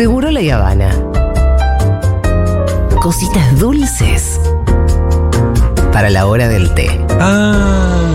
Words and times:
Seguro 0.00 0.30
la 0.30 0.40
Habana. 0.56 0.90
Cositas 3.02 3.58
dulces 3.58 4.40
para 5.92 6.08
la 6.08 6.26
hora 6.26 6.48
del 6.48 6.72
té. 6.72 6.88
Ah. 7.20 8.10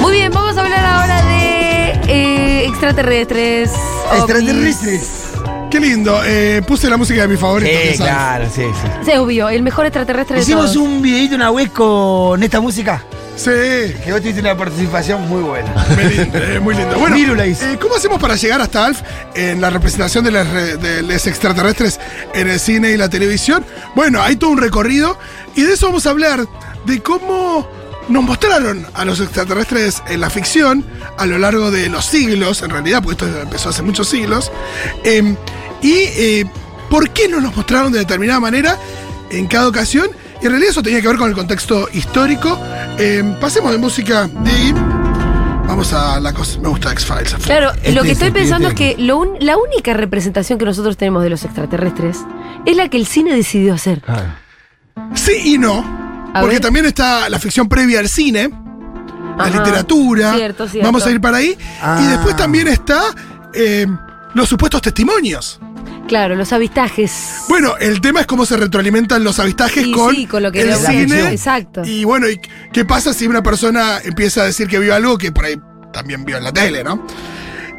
Muy 0.00 0.14
bien, 0.14 0.32
vamos 0.32 0.56
a 0.56 0.62
hablar 0.62 0.84
ahora 0.84 1.22
de 1.22 1.90
eh, 2.08 2.66
extraterrestres. 2.66 3.91
Extraterrestres. 4.16 5.10
Qué 5.70 5.80
lindo. 5.80 6.20
Eh, 6.24 6.62
puse 6.66 6.88
la 6.90 6.96
música 6.96 7.22
de 7.22 7.28
mi 7.28 7.36
favorito. 7.36 7.70
Sí, 7.92 7.96
claro, 7.98 8.46
sí, 8.54 8.62
sí. 8.62 8.88
Sí, 9.10 9.16
obvio, 9.16 9.48
el 9.48 9.62
mejor 9.62 9.86
extraterrestre 9.86 10.36
de 10.36 10.42
Hicimos 10.42 10.72
todos. 10.72 10.76
un 10.86 11.00
videito 11.02 11.34
una 11.34 11.50
vez 11.50 11.70
con 11.70 12.42
esta 12.42 12.60
música. 12.60 13.02
Sí. 13.34 13.50
Que 14.04 14.10
vos 14.12 14.20
tuviste 14.20 14.40
una 14.42 14.54
participación 14.54 15.26
muy 15.26 15.40
buena. 15.42 15.72
Muy 15.96 16.04
lindo, 16.14 16.38
eh, 16.38 16.60
muy 16.60 16.74
lindo. 16.74 16.98
Bueno, 16.98 17.16
Miru 17.16 17.34
la 17.34 17.46
hizo. 17.46 17.64
eh, 17.64 17.78
¿cómo 17.80 17.96
hacemos 17.96 18.20
para 18.20 18.36
llegar 18.36 18.60
hasta 18.60 18.84
Alf 18.84 19.00
en 19.34 19.62
la 19.62 19.70
representación 19.70 20.22
de 20.24 20.30
los, 20.32 20.46
re- 20.50 20.76
de 20.76 21.02
los 21.02 21.26
extraterrestres 21.26 21.98
en 22.34 22.48
el 22.48 22.60
cine 22.60 22.90
y 22.90 22.98
la 22.98 23.08
televisión? 23.08 23.64
Bueno, 23.94 24.20
hay 24.20 24.36
todo 24.36 24.50
un 24.50 24.58
recorrido 24.58 25.16
y 25.56 25.62
de 25.62 25.72
eso 25.72 25.86
vamos 25.86 26.06
a 26.06 26.10
hablar, 26.10 26.46
de 26.84 27.00
cómo 27.02 27.66
nos 28.08 28.22
mostraron 28.24 28.86
a 28.94 29.04
los 29.04 29.20
extraterrestres 29.20 30.02
en 30.08 30.20
la 30.20 30.30
ficción 30.30 30.84
a 31.18 31.26
lo 31.26 31.38
largo 31.38 31.70
de 31.70 31.88
los 31.88 32.04
siglos, 32.04 32.62
en 32.62 32.70
realidad, 32.70 33.02
porque 33.02 33.24
esto 33.24 33.40
empezó 33.40 33.68
hace 33.70 33.82
muchos 33.82 34.08
siglos, 34.08 34.50
eh, 35.04 35.34
y 35.82 35.92
eh, 35.92 36.46
por 36.90 37.10
qué 37.10 37.28
nos 37.28 37.42
los 37.42 37.54
mostraron 37.56 37.92
de 37.92 38.00
determinada 38.00 38.40
manera 38.40 38.76
en 39.30 39.46
cada 39.46 39.68
ocasión. 39.68 40.08
Y 40.40 40.46
en 40.46 40.50
realidad 40.52 40.70
eso 40.72 40.82
tenía 40.82 41.00
que 41.00 41.08
ver 41.08 41.16
con 41.16 41.28
el 41.28 41.34
contexto 41.36 41.88
histórico. 41.92 42.58
Eh, 42.98 43.22
pasemos 43.40 43.70
de 43.72 43.78
música 43.78 44.26
de 44.26 44.74
Vamos 45.66 45.92
a 45.94 46.20
la 46.20 46.34
cosa. 46.34 46.58
Me 46.58 46.68
gusta 46.68 46.92
X-Files. 46.92 47.34
Claro, 47.44 47.70
Este 47.76 47.92
lo 47.92 48.02
que 48.02 48.08
es 48.08 48.12
estoy 48.18 48.30
pensando 48.30 48.68
es 48.68 48.74
que 48.74 48.94
lo 48.98 49.16
un- 49.18 49.36
la 49.40 49.56
única 49.56 49.94
representación 49.94 50.58
que 50.58 50.64
nosotros 50.66 50.98
tenemos 50.98 51.22
de 51.22 51.30
los 51.30 51.44
extraterrestres 51.44 52.18
es 52.66 52.76
la 52.76 52.88
que 52.90 52.98
el 52.98 53.06
cine 53.06 53.34
decidió 53.34 53.72
hacer. 53.72 54.02
Sí 55.14 55.32
y 55.54 55.58
no. 55.58 56.01
A 56.34 56.40
porque 56.40 56.56
ver. 56.56 56.62
también 56.62 56.86
está 56.86 57.28
la 57.28 57.38
ficción 57.38 57.68
previa 57.68 58.00
al 58.00 58.08
cine, 58.08 58.50
la 59.38 59.50
literatura. 59.50 60.34
Cierto, 60.34 60.68
cierto. 60.68 60.86
Vamos 60.86 61.06
a 61.06 61.10
ir 61.10 61.20
para 61.20 61.38
ahí. 61.38 61.56
Ah. 61.80 62.00
Y 62.02 62.06
después 62.06 62.36
también 62.36 62.68
está 62.68 63.02
eh, 63.54 63.86
los 64.34 64.48
supuestos 64.48 64.82
testimonios. 64.82 65.60
Claro, 66.08 66.34
los 66.34 66.52
avistajes. 66.52 67.12
Bueno, 67.48 67.76
el 67.78 68.00
tema 68.00 68.20
es 68.20 68.26
cómo 68.26 68.44
se 68.44 68.56
retroalimentan 68.56 69.22
los 69.24 69.38
avistajes 69.38 69.86
Y 69.86 69.92
con, 69.92 70.14
sí, 70.14 70.26
con 70.26 70.42
lo 70.42 70.52
que 70.52 70.62
el 70.62 70.74
cine. 70.74 71.32
Exacto. 71.32 71.82
Y 71.84 72.04
bueno, 72.04 72.28
¿y 72.28 72.40
¿qué 72.72 72.84
pasa 72.84 73.14
si 73.14 73.26
una 73.26 73.42
persona 73.42 73.98
empieza 74.02 74.42
a 74.42 74.44
decir 74.44 74.68
que 74.68 74.78
vio 74.78 74.94
algo 74.94 75.16
que 75.16 75.32
por 75.32 75.44
ahí 75.44 75.58
también 75.92 76.24
vio 76.24 76.36
en 76.36 76.44
la 76.44 76.52
tele, 76.52 76.82
¿no? 76.82 77.06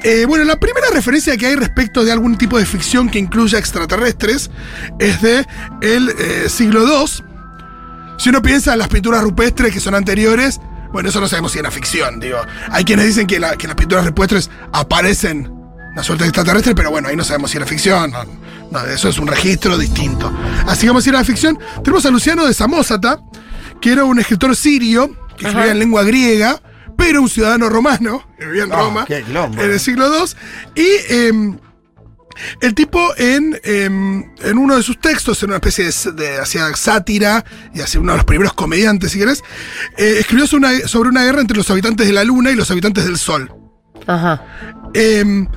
Eh, 0.04 0.26
bueno, 0.26 0.44
la 0.44 0.60
primera 0.60 0.88
referencia 0.92 1.38
que 1.38 1.48
hay 1.48 1.56
respecto 1.56 2.04
de 2.04 2.12
algún 2.12 2.38
tipo 2.38 2.58
de 2.58 2.66
ficción 2.66 3.10
que 3.10 3.20
incluya 3.20 3.58
extraterrestres 3.58 4.52
es 5.00 5.22
de 5.22 5.46
el 5.82 6.10
eh, 6.10 6.50
siglo 6.50 6.86
II. 6.86 7.24
Si 8.24 8.30
uno 8.30 8.42
piensa 8.42 8.72
en 8.72 8.80
las 8.80 8.88
pinturas 8.88 9.22
rupestres 9.22 9.74
que 9.74 9.82
son 9.82 9.96
anteriores, 9.96 10.62
bueno, 10.94 11.10
eso 11.10 11.20
no 11.20 11.28
sabemos 11.28 11.52
si 11.52 11.60
era 11.60 11.70
ficción, 11.72 12.22
digo. 12.22 12.38
Hay 12.72 12.86
quienes 12.86 13.06
dicen 13.08 13.28
que, 13.28 13.38
la- 13.38 13.58
que 13.58 13.68
las 13.68 13.76
pinturas 13.76 14.06
rupestres 14.06 14.50
aparecen 14.72 15.52
una 15.92 16.04
suerte 16.04 16.24
de 16.24 16.30
extraterrestre, 16.30 16.74
pero 16.74 16.90
bueno, 16.90 17.10
ahí 17.10 17.18
no 17.18 17.26
sabemos 17.26 17.52
si 17.52 17.58
era 17.58 17.66
ficción. 17.66 18.12
No, 18.12 18.24
no, 18.72 18.86
eso 18.86 19.10
es 19.10 19.18
un 19.18 19.28
registro 19.28 19.78
distinto. 19.78 20.32
Así 20.68 20.82
que 20.84 20.88
vamos 20.88 21.06
a 21.06 21.10
ir 21.10 21.16
a 21.16 21.20
la 21.20 21.26
ficción. 21.26 21.60
Tenemos 21.84 22.06
a 22.06 22.12
Luciano 22.12 22.46
de 22.46 22.54
Samosata, 22.54 23.20
que 23.82 23.92
era 23.92 24.06
un 24.06 24.18
escritor 24.20 24.56
sirio, 24.56 25.10
que 25.38 25.48
escribía 25.48 25.72
en 25.74 25.80
lengua 25.80 26.04
griega, 26.04 26.62
pero 26.98 27.22
un 27.22 27.28
ciudadano 27.30 27.68
romano, 27.68 28.26
que 28.40 28.46
vivía 28.46 28.64
en 28.64 28.72
Ah, 28.72 28.78
Roma, 28.78 29.06
qué 29.06 29.22
en 29.66 29.72
el 29.72 29.80
siglo 29.82 30.08
II. 30.16 30.34
Y 30.82 31.14
em, 31.14 31.58
el 32.62 32.74
tipo 32.74 33.14
en, 33.18 33.60
em, 33.64 34.32
en 34.42 34.58
uno 34.58 34.76
de 34.76 34.84
sus 34.84 35.00
textos, 35.00 35.42
en 35.44 35.50
una 35.50 35.58
especie 35.58 35.86
de, 35.86 36.12
de 36.14 36.38
hacía 36.38 36.74
sátira 36.76 37.44
y 37.74 37.82
hacía 37.82 38.02
uno 38.02 38.14
de 38.14 38.18
los 38.18 38.26
primeros 38.26 38.54
comediantes, 38.54 39.12
si 39.12 39.20
querés, 39.20 39.44
eh, 39.98 40.18
escribió 40.20 40.48
sobre 40.48 40.68
una, 40.68 40.88
sobre 40.88 41.10
una 41.10 41.24
guerra 41.24 41.42
entre 41.42 41.58
los 41.58 41.70
habitantes 41.70 42.08
de 42.08 42.14
la 42.14 42.24
Luna 42.24 42.52
y 42.52 42.56
los 42.56 42.70
habitantes 42.72 43.06
del 43.06 43.18
Sol. 43.18 43.54
Ajá. 44.08 44.44
Em, 44.94 45.48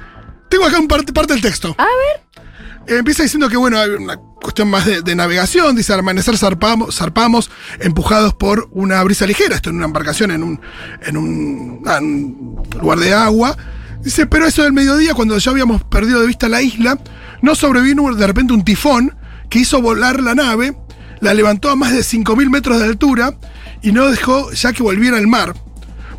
tengo 0.48 0.64
acá 0.64 0.78
un 0.78 0.88
parte, 0.88 1.12
parte 1.12 1.32
del 1.32 1.42
texto. 1.42 1.75
A 1.78 1.84
ver. 1.84 2.44
Eh, 2.87 2.98
empieza 2.98 3.22
diciendo 3.25 3.48
que, 3.48 3.56
bueno, 3.56 3.78
hay 3.78 3.91
una 3.91 4.16
cuestión 4.16 4.69
más 4.69 4.87
de, 4.87 5.03
de 5.03 5.14
navegación. 5.16 5.75
Dice, 5.75 5.93
al 5.93 6.00
amanecer 6.00 6.38
zarpamos, 6.38 6.97
zarpamos 6.97 7.50
empujados 7.81 8.34
por 8.34 8.69
una 8.70 9.03
brisa 9.03 9.26
ligera. 9.26 9.56
Esto 9.56 9.70
en 9.70 9.76
una 9.76 9.87
embarcación 9.87 10.31
en 10.31 10.43
un, 10.43 10.60
en 11.03 11.16
un, 11.16 11.82
ah, 11.87 11.98
en 11.98 12.04
un 12.04 12.69
lugar 12.81 12.98
de 12.98 13.12
agua. 13.12 13.56
Dice, 14.02 14.26
pero 14.26 14.46
eso 14.46 14.62
del 14.62 14.72
mediodía, 14.72 15.14
cuando 15.14 15.36
ya 15.38 15.50
habíamos 15.50 15.82
perdido 15.84 16.20
de 16.20 16.26
vista 16.26 16.48
la 16.48 16.62
isla, 16.62 16.98
no 17.42 17.54
sobrevino 17.54 18.14
de 18.14 18.26
repente 18.26 18.52
un 18.52 18.64
tifón 18.64 19.14
que 19.50 19.60
hizo 19.60 19.80
volar 19.82 20.22
la 20.22 20.34
nave, 20.34 20.76
la 21.20 21.34
levantó 21.34 21.70
a 21.70 21.76
más 21.76 21.92
de 21.92 22.00
5.000 22.00 22.50
metros 22.50 22.78
de 22.78 22.84
altura 22.84 23.34
y 23.82 23.92
no 23.92 24.06
dejó 24.10 24.52
ya 24.52 24.72
que 24.72 24.82
volviera 24.82 25.16
al 25.16 25.26
mar 25.26 25.54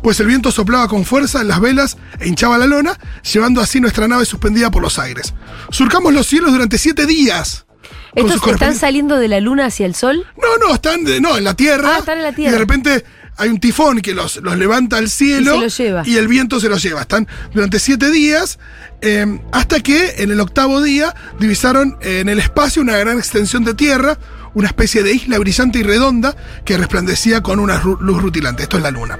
pues 0.02 0.20
el 0.20 0.28
viento 0.28 0.52
soplaba 0.52 0.86
con 0.86 1.04
fuerza 1.04 1.40
en 1.40 1.48
las 1.48 1.60
velas 1.60 1.96
e 2.20 2.28
hinchaba 2.28 2.56
la 2.56 2.66
lona, 2.66 2.96
llevando 3.32 3.60
así 3.60 3.80
nuestra 3.80 4.06
nave 4.06 4.24
suspendida 4.26 4.70
por 4.70 4.80
los 4.80 4.96
aires. 4.96 5.34
Surcamos 5.70 6.14
los 6.14 6.24
cielos 6.24 6.52
durante 6.52 6.78
siete 6.78 7.04
días. 7.04 7.66
¿Estos 8.14 8.40
están 8.46 8.76
saliendo 8.76 9.16
de 9.18 9.26
la 9.26 9.40
luna 9.40 9.66
hacia 9.66 9.86
el 9.86 9.96
sol? 9.96 10.24
No, 10.40 10.66
no, 10.66 10.72
están 10.72 11.02
de- 11.02 11.20
no, 11.20 11.36
en 11.36 11.42
la 11.42 11.54
tierra. 11.54 11.96
Ah, 11.96 11.98
están 11.98 12.18
en 12.18 12.22
la 12.22 12.30
Y 12.30 12.34
tierra. 12.34 12.52
de 12.52 12.58
repente 12.58 13.04
hay 13.38 13.48
un 13.50 13.60
tifón 13.60 14.00
que 14.00 14.14
los, 14.14 14.36
los 14.36 14.56
levanta 14.58 14.98
al 14.98 15.08
cielo. 15.08 15.52
Y 15.52 15.56
se 15.56 15.62
los 15.62 15.78
lleva. 15.78 16.02
y 16.04 16.16
el 16.16 16.28
viento 16.28 16.60
se 16.60 16.68
los 16.68 16.82
lleva. 16.82 17.02
Están 17.02 17.26
durante 17.54 17.78
siete 17.78 18.10
días, 18.10 18.58
eh, 19.00 19.40
hasta 19.52 19.80
que 19.80 20.16
en 20.18 20.30
el 20.30 20.40
octavo 20.40 20.82
día 20.82 21.14
divisaron 21.38 21.96
eh, 22.02 22.20
en 22.20 22.28
el 22.28 22.38
espacio 22.38 22.82
una 22.82 22.96
gran 22.96 23.16
extensión 23.16 23.64
de 23.64 23.74
tierra, 23.74 24.18
una 24.54 24.66
especie 24.66 25.02
de 25.02 25.12
isla 25.12 25.38
brillante 25.38 25.78
y 25.78 25.82
redonda 25.84 26.36
que 26.64 26.76
resplandecía 26.76 27.42
con 27.42 27.60
una 27.60 27.80
luz 27.82 28.22
rutilante. 28.22 28.64
Esto 28.64 28.76
es 28.76 28.82
la 28.82 28.90
luna. 28.90 29.18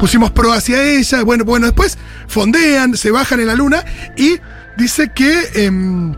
Pusimos 0.00 0.32
pro 0.32 0.52
hacia 0.52 0.82
ella, 0.82 1.22
bueno, 1.22 1.44
bueno, 1.44 1.66
después 1.66 1.96
fondean, 2.26 2.96
se 2.96 3.10
bajan 3.10 3.40
en 3.40 3.46
la 3.46 3.54
luna 3.54 3.84
y 4.16 4.38
dice 4.76 5.12
que 5.14 5.48
em, 5.54 6.14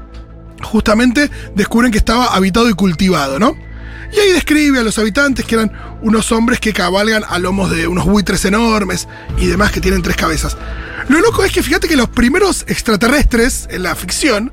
justamente 0.62 1.30
descubren 1.54 1.92
que 1.92 1.98
estaba 1.98 2.34
habitado 2.34 2.70
y 2.70 2.72
cultivado, 2.72 3.38
¿no? 3.38 3.65
Y 4.12 4.18
ahí 4.18 4.32
describe 4.32 4.78
a 4.78 4.82
los 4.82 4.98
habitantes 4.98 5.44
que 5.44 5.54
eran 5.56 5.72
unos 6.02 6.30
hombres 6.32 6.60
que 6.60 6.72
cabalgan 6.72 7.22
a 7.28 7.38
lomos 7.38 7.70
de 7.70 7.86
unos 7.88 8.04
buitres 8.06 8.44
enormes 8.44 9.08
y 9.38 9.46
demás 9.46 9.72
que 9.72 9.80
tienen 9.80 10.02
tres 10.02 10.16
cabezas. 10.16 10.56
Lo 11.08 11.20
loco 11.20 11.44
es 11.44 11.52
que 11.52 11.62
fíjate 11.62 11.88
que 11.88 11.96
los 11.96 12.08
primeros 12.08 12.64
extraterrestres 12.68 13.68
en 13.70 13.82
la 13.82 13.94
ficción, 13.94 14.52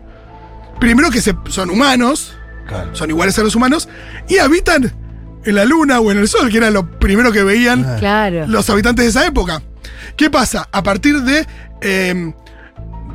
primero 0.80 1.09
que 1.12 1.22
se- 1.22 1.36
son 1.50 1.69
humanos, 1.69 2.36
Claro. 2.68 2.96
son 2.96 3.09
iguales 3.09 3.38
a 3.40 3.44
los 3.44 3.56
humanos, 3.56 3.88
y 4.28 4.38
habitan 4.38 4.91
en 5.46 5.56
la 5.56 5.66
luna 5.66 6.00
o 6.00 6.12
en 6.12 6.18
el 6.20 6.28
sol, 6.28 6.50
que 6.50 6.58
era 6.58 6.70
lo 6.72 6.90
primero 7.00 7.31
que 7.31 7.44
veían 7.44 7.84
Claro. 8.00 8.46
los 8.47 8.70
habitantes 8.70 9.06
de 9.06 9.09
esa 9.09 9.25
época. 9.28 9.62
¿Qué 10.16 10.30
pasa? 10.30 10.68
A 10.72 10.84
partir 10.84 11.22
de, 11.22 11.46
eh, 11.81 12.34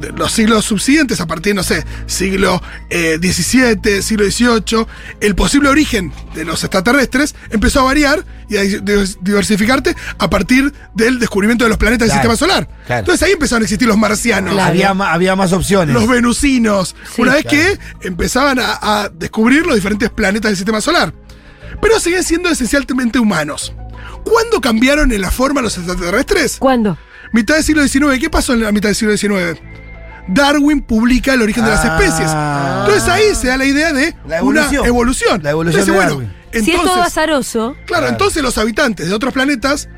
de 0.00 0.12
los 0.12 0.32
siglos 0.32 0.64
subsiguientes, 0.64 1.20
a 1.20 1.26
partir, 1.26 1.54
no 1.54 1.62
sé, 1.62 1.84
siglo 2.06 2.62
eh, 2.91 3.19
XVII, 3.20 4.03
siglo 4.03 4.25
XVIII, 4.31 4.86
el 5.20 5.34
posible 5.34 5.69
origen 5.69 6.12
de 6.34 6.44
los 6.44 6.62
extraterrestres 6.64 7.34
empezó 7.50 7.81
a 7.81 7.84
variar 7.84 8.25
y 8.48 8.56
a 8.56 8.62
di- 8.62 8.78
diversificarte 9.20 9.94
a 10.19 10.31
partir 10.31 10.72
del 10.94 11.19
descubrimiento 11.19 11.64
de 11.64 11.69
los 11.70 11.78
planetas 11.78 12.08
del 12.08 12.12
sistema 12.14 12.37
solar. 12.37 12.69
claro. 12.87 13.00
Entonces 13.00 13.22
ahí 13.26 13.32
empezaron 13.32 13.62
a 13.62 13.64
existir 13.64 13.87
los 13.88 13.98
marcianos. 13.98 14.54
Claro. 14.54 14.70
Había, 14.70 14.90
había 14.90 15.37
más 15.37 15.52
opciones. 15.52 15.94
Los 15.94 16.08
venusinos. 16.08 16.94
Sí, 17.14 17.23
una 17.23 17.34
vez 17.34 17.43
claro. 17.44 17.56
que 18.00 18.06
empezaban 18.08 18.58
a, 18.58 18.78
a 18.81 19.08
descubrir 19.11 19.67
los 19.67 19.75
diferentes 19.75 20.08
planetas 20.11 20.50
del 20.50 20.56
sistema 20.56 20.81
solar. 20.81 21.12
Pero 21.82 22.00
siguen 22.00 22.25
siendo 22.25 22.49
esencialmente 22.49 23.19
humanos. 23.19 23.73
¿Cuándo 24.25 24.61
cambiaron 24.61 25.12
en 25.12 25.20
la 25.20 25.31
forma 25.31 25.61
los 25.61 25.76
extraterrestres? 25.76 26.56
¿Cuándo? 26.58 26.99
Mitad 27.32 27.56
del 27.56 27.64
siglo 27.64 27.87
XIX. 27.87 28.19
¿Qué 28.19 28.31
pasó 28.31 28.55
en 28.55 28.62
la 28.62 28.73
mitad 28.73 28.88
del 28.88 28.96
siglo 28.96 29.17
XIX? 29.17 29.61
Darwin 30.28 30.82
publica 30.82 31.34
el 31.34 31.42
origen 31.42 31.64
de 31.64 31.70
las 31.70 31.84
Ah. 31.84 31.96
especies. 31.98 32.30
Entonces 32.30 33.08
ahí 33.08 33.34
se 33.34 33.48
da 33.48 33.56
la 33.56 33.64
idea 33.64 33.92
de 33.92 34.14
La 34.26 34.42
una 34.42 34.69
evolución. 34.84 35.42
La 35.42 35.50
evolución 35.50 35.80
Entonces, 35.80 35.86
de 35.86 35.92
bueno, 35.92 36.10
Darwin. 36.10 36.64
si 36.64 36.70
es 36.72 36.82
todo 36.82 37.02
azaroso, 37.02 37.72
claro, 37.72 37.84
Claro. 37.86 38.08
entonces 38.08 38.42
los 38.42 38.58
habitantes 38.58 39.08
de 39.08 39.14
otros 39.14 39.32
planetas 39.32 39.88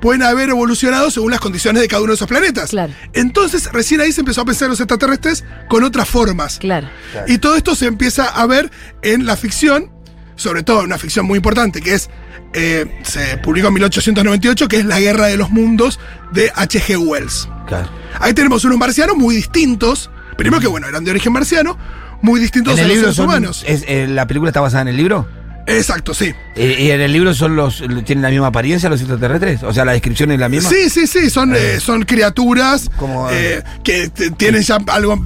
pueden 0.00 0.22
haber 0.22 0.50
evolucionado 0.50 1.10
según 1.10 1.30
las 1.30 1.40
condiciones 1.40 1.80
de 1.80 1.88
cada 1.88 2.02
uno 2.02 2.10
de 2.12 2.16
esos 2.16 2.28
planetas. 2.28 2.70
Claro. 2.70 2.92
Entonces, 3.14 3.72
recién 3.72 4.02
ahí 4.02 4.12
se 4.12 4.20
empezó 4.20 4.42
a 4.42 4.44
pensar 4.44 4.66
en 4.66 4.70
los 4.70 4.80
extraterrestres 4.80 5.44
con 5.68 5.82
otras 5.82 6.08
formas. 6.08 6.58
claro. 6.58 6.88
Claro. 7.12 7.26
Y 7.32 7.38
todo 7.38 7.56
esto 7.56 7.74
se 7.74 7.86
empieza 7.86 8.24
a 8.26 8.44
ver 8.46 8.70
en 9.02 9.24
la 9.24 9.36
ficción, 9.36 9.90
sobre 10.36 10.62
todo 10.62 10.80
en 10.80 10.86
una 10.86 10.98
ficción 10.98 11.26
muy 11.26 11.36
importante, 11.36 11.80
que 11.80 11.94
es, 11.94 12.10
eh, 12.52 12.86
se 13.04 13.36
publicó 13.38 13.68
en 13.68 13.74
1898, 13.74 14.68
que 14.68 14.78
es 14.78 14.84
La 14.84 15.00
Guerra 15.00 15.26
de 15.26 15.36
los 15.36 15.50
Mundos 15.50 15.98
de 16.32 16.50
H.G. 16.54 16.96
Wells. 16.98 17.48
Claro. 17.66 17.88
Ahí 18.20 18.32
tenemos 18.34 18.64
unos 18.64 18.78
marcianos 18.78 19.16
muy 19.16 19.36
distintos, 19.36 20.10
Primero 20.36 20.60
que, 20.60 20.66
bueno, 20.66 20.88
eran 20.88 21.04
de 21.04 21.12
origen 21.12 21.32
marciano, 21.32 21.78
muy 22.20 22.40
distintos 22.40 22.76
a 22.78 22.82
los 22.82 22.98
seres 22.98 23.14
son, 23.14 23.26
humanos. 23.26 23.64
es- 23.68 23.84
eh, 23.86 24.06
¿La 24.08 24.26
película 24.26 24.48
está 24.50 24.60
basada 24.60 24.82
en 24.82 24.88
el 24.88 24.96
libro? 24.96 25.28
Exacto, 25.66 26.12
sí. 26.12 26.34
Eh, 26.56 26.76
¿Y 26.80 26.90
en 26.90 27.00
el 27.00 27.12
libro 27.12 27.32
son 27.34 27.54
los 27.56 27.82
tienen 28.04 28.20
la 28.22 28.30
misma 28.30 28.48
apariencia 28.48 28.88
los 28.90 29.00
extraterrestres? 29.00 29.62
O 29.62 29.72
sea, 29.72 29.84
la 29.84 29.92
descripción 29.92 30.30
es 30.32 30.40
la 30.40 30.48
misma. 30.48 30.68
Sí, 30.68 30.90
sí, 30.90 31.06
sí, 31.06 31.30
son, 31.30 31.54
eh, 31.54 31.78
son 31.80 32.02
criaturas 32.04 32.90
Como, 32.98 33.30
eh, 33.30 33.62
que 33.84 34.10
tienen 34.36 34.62
ya 34.62 34.78
algo 34.88 35.24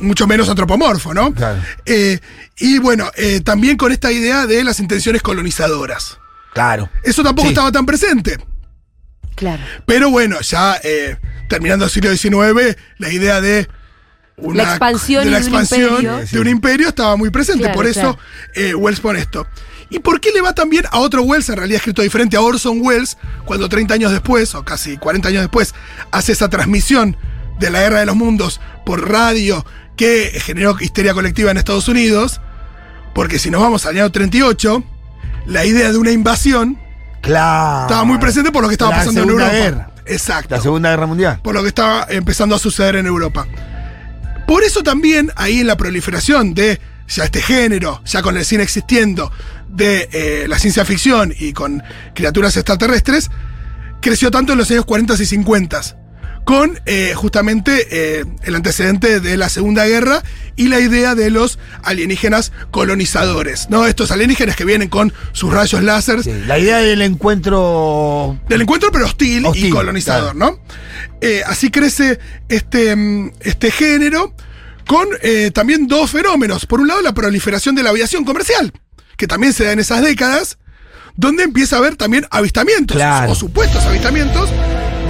mucho 0.00 0.26
menos 0.26 0.48
antropomorfo, 0.48 1.14
¿no? 1.14 1.32
Claro. 1.34 1.60
Eh, 1.86 2.18
y 2.58 2.78
bueno, 2.78 3.10
eh, 3.16 3.40
también 3.40 3.76
con 3.76 3.92
esta 3.92 4.10
idea 4.12 4.46
de 4.46 4.64
las 4.64 4.80
intenciones 4.80 5.22
colonizadoras. 5.22 6.18
Claro. 6.52 6.88
Eso 7.02 7.22
tampoco 7.22 7.48
Sí. 7.48 7.52
estaba 7.54 7.70
tan 7.72 7.86
presente. 7.86 8.36
Claro. 9.36 9.62
Pero 9.86 10.10
bueno, 10.10 10.40
ya 10.40 10.78
eh, 10.82 11.16
terminando 11.48 11.84
el 11.86 11.90
siglo 11.90 12.10
XIX, 12.14 12.76
la 12.98 13.10
idea 13.12 13.40
de 13.40 13.68
una, 14.36 14.62
La 14.64 14.70
expansión 14.70 15.24
de 15.24 15.30
la 15.30 15.38
de 15.40 15.46
un 15.46 15.52
expansión 15.54 15.90
imperio. 16.04 16.26
de 16.30 16.40
un 16.40 16.48
imperio 16.48 16.88
estaba 16.88 17.16
muy 17.16 17.30
presente. 17.30 17.60
Claro, 17.64 17.74
por 17.76 17.86
eso 17.86 18.18
eh, 18.54 18.74
Wells 18.74 19.00
pone 19.00 19.20
esto. 19.20 19.46
¿Y 19.92 19.98
por 19.98 20.20
qué 20.20 20.30
le 20.32 20.40
va 20.40 20.54
también 20.54 20.84
a 20.90 20.98
otro 21.00 21.22
Wells, 21.22 21.48
en 21.48 21.56
realidad 21.56 21.78
escrito 21.78 22.02
diferente, 22.02 22.36
a 22.36 22.40
Orson 22.42 22.78
Welles, 22.80 23.16
cuando 23.44 23.68
30 23.68 23.94
años 23.94 24.12
después, 24.12 24.54
o 24.54 24.64
casi 24.64 24.96
40 24.96 25.28
años 25.28 25.40
después, 25.42 25.74
hace 26.12 26.32
esa 26.32 26.48
transmisión 26.48 27.16
de 27.60 27.70
la 27.70 27.80
Guerra 27.80 28.00
de 28.00 28.06
los 28.06 28.16
Mundos 28.16 28.60
por 28.84 29.08
radio 29.08 29.64
que 29.96 30.32
generó 30.42 30.76
histeria 30.80 31.14
colectiva 31.14 31.50
en 31.50 31.58
Estados 31.58 31.88
Unidos? 31.88 32.40
Porque 33.14 33.38
si 33.38 33.50
nos 33.50 33.60
vamos 33.60 33.86
al 33.86 33.96
año 33.96 34.10
38, 34.10 34.82
la 35.46 35.64
idea 35.64 35.92
de 35.92 35.98
una 35.98 36.10
invasión 36.10 36.78
Claro. 37.20 37.82
estaba 37.82 38.04
muy 38.04 38.18
presente 38.18 38.50
por 38.50 38.62
lo 38.62 38.68
que 38.68 38.74
estaba 38.74 38.92
La 38.92 38.96
pasando 38.96 39.22
en 39.22 39.28
Europa. 39.28 39.50
Guerra. 39.52 39.90
Exacto. 40.06 40.54
La 40.56 40.62
Segunda 40.62 40.90
Guerra 40.90 41.06
Mundial. 41.06 41.40
Por 41.42 41.54
lo 41.54 41.62
que 41.62 41.68
estaba 41.68 42.06
empezando 42.08 42.56
a 42.56 42.58
suceder 42.58 42.96
en 42.96 43.06
Europa. 43.06 43.46
Por 44.46 44.64
eso 44.64 44.82
también 44.82 45.30
ahí 45.36 45.60
en 45.60 45.66
la 45.66 45.76
proliferación 45.76 46.54
de 46.54 46.80
ya 47.08 47.24
este 47.24 47.42
género, 47.42 48.00
ya 48.04 48.22
con 48.22 48.36
el 48.36 48.44
cine 48.44 48.62
existiendo, 48.62 49.30
de 49.68 50.08
eh, 50.12 50.46
la 50.48 50.58
ciencia 50.58 50.84
ficción 50.84 51.34
y 51.38 51.52
con 51.52 51.82
criaturas 52.14 52.56
extraterrestres, 52.56 53.30
creció 54.00 54.30
tanto 54.30 54.52
en 54.52 54.58
los 54.58 54.70
años 54.70 54.84
40 54.86 55.14
y 55.14 55.26
50 55.26 55.80
con 56.50 56.80
eh, 56.84 57.12
justamente 57.14 57.86
eh, 57.92 58.24
el 58.42 58.56
antecedente 58.56 59.20
de 59.20 59.36
la 59.36 59.48
Segunda 59.48 59.86
Guerra 59.86 60.20
y 60.56 60.66
la 60.66 60.80
idea 60.80 61.14
de 61.14 61.30
los 61.30 61.60
alienígenas 61.84 62.50
colonizadores, 62.72 63.70
¿no? 63.70 63.86
Estos 63.86 64.10
alienígenas 64.10 64.56
que 64.56 64.64
vienen 64.64 64.88
con 64.88 65.12
sus 65.30 65.52
rayos 65.52 65.80
láser 65.84 66.24
Sí, 66.24 66.32
La 66.48 66.58
idea 66.58 66.78
del 66.78 67.02
encuentro. 67.02 68.36
del 68.48 68.62
encuentro, 68.62 68.90
pero 68.90 69.04
hostil, 69.04 69.46
y 69.54 69.70
colonizador, 69.70 70.34
¿no? 70.34 70.58
Eh, 71.20 71.42
así 71.46 71.70
crece 71.70 72.18
este, 72.48 72.96
mm, 72.96 73.30
este 73.42 73.70
género 73.70 74.34
con 74.88 75.06
también 75.54 75.86
dos 75.86 76.10
fenómenos. 76.10 76.66
Por 76.66 76.80
un 76.80 76.88
lado, 76.88 77.00
la 77.00 77.14
proliferación 77.14 77.76
de 77.76 77.84
la 77.84 77.90
aviación 77.90 78.24
comercial, 78.24 78.72
que 79.16 79.28
también 79.28 79.52
se 79.52 79.62
da 79.62 79.70
en 79.70 79.78
esas 79.78 80.02
décadas, 80.02 80.58
donde 81.14 81.44
empieza 81.44 81.76
a 81.76 81.78
haber 81.78 81.94
también 81.94 82.26
avistamientos, 82.32 82.96
Claro. 82.96 83.30
o 83.30 83.34
supuestos 83.36 83.84
avistamientos, 83.84 84.50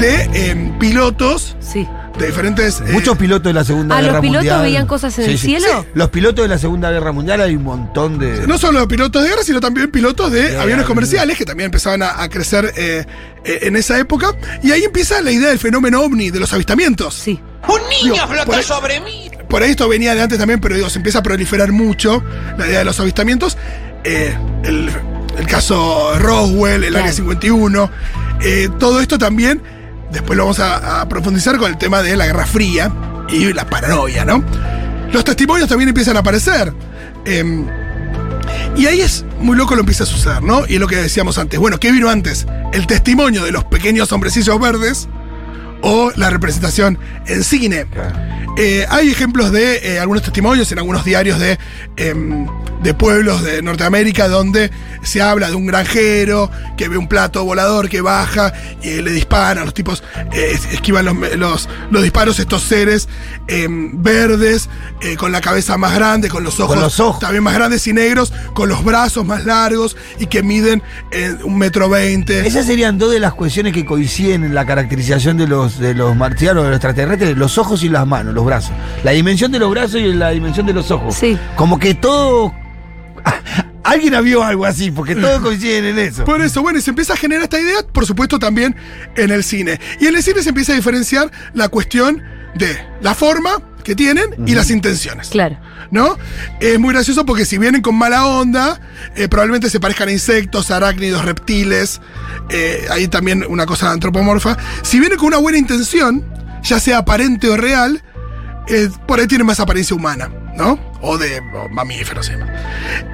de 0.00 0.50
em, 0.50 0.79
pilotos 0.79 1.56
Sí. 1.61 1.87
de 2.19 2.26
diferentes... 2.26 2.81
eh, 2.81 2.85
Muchos 2.93 3.17
pilotos 3.17 3.44
de 3.44 3.52
la 3.55 3.64
Segunda 3.64 3.97
Ah, 3.97 4.00
¿los 4.02 4.08
Guerra 4.11 4.20
pilotos 4.20 4.38
Mundial. 4.44 4.62
veían 4.62 4.87
cosas 4.87 5.19
en 5.19 5.31
el 5.31 5.38
cielo? 5.38 5.67
Sí, 5.82 5.88
Los 5.94 6.08
pilotos 6.11 6.44
de 6.44 6.49
la 6.49 6.58
Segunda 6.58 6.91
Guerra 6.91 7.12
Mundial 7.12 7.41
hay 7.41 7.55
un 7.56 7.62
montón 7.64 8.19
de. 8.19 8.47
No 8.47 8.58
solo 8.58 8.87
pilotos 8.88 9.23
de 9.23 9.29
guerra, 9.31 9.43
sino 9.43 9.61
también 9.61 9.91
pilotos 9.91 10.31
de 10.32 10.50
De 10.52 10.58
aviones 10.58 10.87
comerciales 10.87 11.37
que 11.38 11.44
también 11.44 11.67
empezaban 11.67 12.02
a, 12.02 12.23
a 12.23 12.29
crecer 12.29 12.73
eh, 12.76 13.05
eh, 13.44 13.58
en 13.62 13.76
esa 13.76 13.99
época. 13.99 14.35
Y 14.62 14.73
ahí 14.73 14.85
empieza 14.85 15.20
la 15.23 15.31
idea 15.31 15.49
del 15.49 15.58
fenómeno 15.58 16.00
ovni, 16.02 16.31
de 16.31 16.41
los 16.41 16.52
avistamientos. 16.52 17.14
Sí. 17.14 17.41
Un 17.69 17.81
niño 17.91 18.14
Digo, 18.14 18.26
flotó 18.29 18.52
ahí- 18.55 18.62
sobre 18.62 19.00
mí. 19.00 19.31
Por 19.49 19.62
ahí 19.62 19.70
esto 19.73 19.88
venía 19.88 20.14
de 20.14 20.23
antes 20.23 20.38
también, 20.38 20.61
pero 20.61 20.76
digo, 20.76 20.88
se 20.88 20.99
empieza 20.99 21.19
a 21.19 21.23
proliferar 21.23 21.73
mucho 21.73 22.23
la 22.56 22.67
idea 22.67 22.79
de 22.81 22.85
los 22.85 22.99
avistamientos. 23.00 23.58
Eh, 24.05 24.35
el, 24.64 24.91
el 25.37 25.47
caso 25.47 26.17
Roswell, 26.19 26.85
el 26.85 26.91
Claro. 26.91 27.05
Área 27.05 27.12
51, 27.12 27.91
eh, 28.43 28.69
todo 28.79 29.00
esto 29.00 29.19
también, 29.19 29.61
después 30.12 30.36
lo 30.36 30.44
vamos 30.44 30.60
a, 30.60 31.06
profundizar 31.08 31.58
con 31.58 31.70
el 31.70 31.78
tema 31.78 32.02
de 32.02 32.16
la 32.16 32.26
Guerra 32.26 32.46
Fría 32.46 32.92
y 33.28 33.52
la 33.52 33.66
paranoia, 33.66 34.24
¿no? 34.24 34.42
Los 35.12 35.24
testimonios 35.24 35.68
también 35.68 35.88
empiezan 35.88 36.16
a 36.16 36.20
aparecer. 36.20 36.72
Em, 37.24 37.66
y 38.76 38.86
ahí 38.86 39.00
es 39.00 39.24
muy 39.40 39.56
loco 39.56 39.74
lo 39.74 39.80
empieza 39.80 40.04
a 40.04 40.06
suceder, 40.06 40.42
¿no? 40.42 40.64
Y 40.68 40.74
es 40.74 40.80
lo 40.80 40.86
que 40.86 40.96
decíamos 40.96 41.38
antes. 41.38 41.58
Bueno, 41.58 41.78
¿qué 41.78 41.92
vino 41.92 42.08
antes? 42.08 42.46
¿El 42.72 42.86
testimonio 42.86 43.44
de 43.44 43.52
los 43.52 43.64
pequeños 43.64 44.12
hombrecillos 44.12 44.58
verdes 44.60 45.08
o 45.82 46.10
la 46.16 46.30
representación 46.30 46.98
en 47.26 47.44
cine? 47.44 47.86
Eh, 48.58 48.84
hay 48.90 49.08
ejemplos 49.10 49.52
de 49.52 49.94
eh, 49.94 50.00
algunos 50.00 50.22
testimonios 50.24 50.70
en 50.72 50.78
algunos 50.78 51.04
diarios 51.04 51.38
de, 51.38 51.58
em, 51.96 52.46
de 52.82 52.94
pueblos 52.94 53.42
de 53.44 53.62
Norteamérica 53.62 54.26
donde 54.28 54.70
se 55.02 55.22
habla 55.22 55.48
de 55.48 55.54
un 55.54 55.66
granjero 55.66 56.50
que 56.76 56.88
ve 56.88 56.98
un 56.98 57.06
plato 57.08 57.44
volador 57.44 57.88
que 57.88 58.00
baja 58.00 58.52
y 58.82 59.00
le 59.02 59.12
disparan, 59.12 59.64
los 59.64 59.72
tipos 59.72 60.02
eh, 60.32 60.50
es- 60.52 60.66
esquivan 60.74 61.04
los, 61.06 61.16
los- 61.36 61.68
los 61.90 62.02
disparos, 62.02 62.38
estos 62.40 62.62
seres 62.62 63.08
em, 63.46 64.02
verdes, 64.02 64.68
eh, 65.00 65.16
con 65.16 65.30
la 65.32 65.40
cabeza 65.40 65.78
más 65.78 65.94
grande, 65.94 66.28
con 66.28 66.42
los 66.44 66.58
ojos, 66.60 66.76
los 66.78 66.98
ojos. 67.00 67.20
también 67.20 67.44
más 67.44 67.54
grandes 67.54 67.86
y 67.86 67.92
negros, 67.92 68.32
con 68.52 68.68
los 68.68 68.84
brazos 68.84 69.24
más 69.24 69.44
largos 69.44 69.96
y 70.18 70.26
que 70.26 70.42
miden 70.42 70.82
eh, 71.12 71.34
un 71.44 71.56
metro 71.56 71.88
veinte. 71.88 72.46
Esas 72.46 72.66
serían 72.66 72.98
dos 72.98 73.12
de 73.12 73.20
las 73.20 73.32
cuestiones 73.34 73.72
que 73.72 73.84
coinciden 73.84 74.44
en 74.44 74.54
la 74.54 74.66
caracterización 74.66 75.36
de 75.38 75.46
los, 75.46 75.69
de 75.78 75.94
los 75.94 76.17
marcianos, 76.17 76.64
de 76.64 76.70
los 76.70 76.76
extraterrestres, 76.76 77.37
los 77.37 77.58
ojos 77.58 77.82
y 77.82 77.88
las 77.88 78.06
manos, 78.06 78.34
los 78.34 78.44
brazos. 78.44 78.72
La 79.05 79.12
dimensión 79.12 79.52
de 79.52 79.58
los 79.58 79.70
brazos 79.70 80.00
y 80.00 80.12
la 80.12 80.31
dimensión 80.31 80.67
de 80.67 80.72
los 80.72 80.90
ojos. 80.90 81.14
Sí. 81.14 81.38
Como 81.56 81.78
que 81.78 81.94
todo. 81.94 82.55
Alguien 83.84 84.22
vio 84.22 84.44
algo 84.44 84.67
así, 84.67 84.90
porque 84.90 85.17
todos 85.17 85.40
coinciden 85.40 85.84
en 85.87 85.99
eso. 85.99 86.25
Por 86.25 86.40
eso, 86.43 86.62
bueno, 86.62 86.78
y 86.78 86.82
se 86.82 86.90
empieza 86.90 87.14
a 87.14 87.17
generar 87.17 87.44
esta 87.44 87.58
idea, 87.58 87.78
por 87.93 88.06
supuesto, 88.06 88.38
también 88.38 88.76
en 89.17 89.31
el 89.31 89.43
cine. 89.43 89.81
Y 89.99 90.06
en 90.06 90.14
el 90.14 90.22
cine 90.22 90.43
se 90.43 90.50
empieza 90.50 90.72
a 90.72 90.76
diferenciar 90.76 91.31
la 91.55 91.69
cuestión 91.69 92.23
de 92.55 92.78
la 93.00 93.14
forma 93.14 93.62
que 93.82 93.94
tienen 93.94 94.24
y 94.46 94.54
las 94.54 94.70
intenciones. 94.70 95.28
Claro. 95.28 95.58
¿No? 95.90 96.16
Es 96.60 96.78
muy 96.78 96.92
gracioso 96.94 97.26
porque 97.26 97.44
si 97.44 97.58
vienen 97.58 97.82
con 97.82 97.96
mala 97.96 98.24
onda, 98.26 98.80
eh, 99.16 99.28
probablemente 99.28 99.68
se 99.70 99.80
parezcan 99.80 100.08
a 100.08 100.12
insectos, 100.12 100.70
arácnidos, 100.70 101.24
reptiles. 101.24 102.00
eh, 102.50 102.86
hay 102.90 103.08
también 103.08 103.44
una 103.48 103.66
cosa 103.66 103.90
antropomorfa. 103.90 104.56
Si 104.82 105.00
vienen 105.00 105.18
con 105.18 105.28
una 105.28 105.38
buena 105.38 105.58
intención, 105.58 106.24
ya 106.62 106.78
sea 106.78 106.98
aparente 106.98 107.48
o 107.48 107.56
real, 107.56 108.02
eh, 108.68 108.88
por 109.06 109.18
ahí 109.18 109.26
tienen 109.26 109.46
más 109.46 109.58
apariencia 109.60 109.96
humana, 109.96 110.30
¿no? 110.56 110.78
O 111.00 111.18
de 111.18 111.40
o 111.54 111.68
mamíferos. 111.70 112.26
¿sí? 112.26 112.32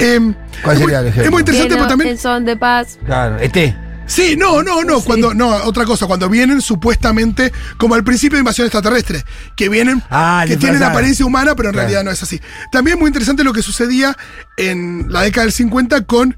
Em, 0.01 0.35
¿Cuál 0.63 0.77
es 0.77 0.81
muy- 0.83 0.87
sería 0.91 1.01
el 1.01 1.07
ejemplo? 1.07 1.25
Es 1.25 1.31
muy 1.31 1.41
interesante, 1.41 1.75
pero 1.77 1.87
también. 1.89 2.19
son 2.19 2.45
de 2.45 2.57
paz. 2.57 2.99
Claro, 3.07 3.39
este. 3.39 3.75
Sí, 4.07 4.37
no, 4.37 4.63
no, 4.63 4.85
no, 4.85 4.99
Sí. 5.01 5.07
cuando, 5.07 5.35
no, 5.35 5.49
otra 5.65 5.85
cosa, 5.85 6.07
cuando 6.07 6.29
vienen 6.29 6.61
supuestamente, 6.61 7.53
como 7.77 7.95
al 7.95 8.05
principio 8.05 8.37
de 8.37 8.41
invasión 8.41 8.67
extraterrestre, 8.67 9.25
que 9.57 9.69
vienen, 9.69 10.03
Ah, 10.11 10.45
que 10.47 10.57
tienen 10.57 10.83
apariencia 10.83 11.27
humana, 11.27 11.55
pero 11.57 11.69
en 11.71 11.73
Claro. 11.75 11.89
realidad 11.89 12.05
no 12.05 12.11
es 12.13 12.23
así. 12.23 12.41
También 12.71 12.99
muy 12.99 13.09
interesante 13.09 13.43
lo 13.45 13.53
que 13.53 13.63
sucedía 13.63 14.17
en 14.57 15.07
la 15.11 15.23
década 15.23 15.45
del 15.45 15.53
50 15.53 16.03
con 16.05 16.37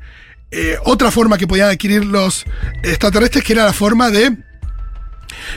eh, 0.51 0.79
otra 0.85 1.11
forma 1.11 1.37
que 1.37 1.47
podían 1.47 1.69
adquirir 1.69 2.07
los 2.07 2.45
extraterrestres, 2.83 3.45
que 3.45 3.53
era 3.53 3.67
la 3.67 3.75
forma 3.75 4.11
de 4.11 4.35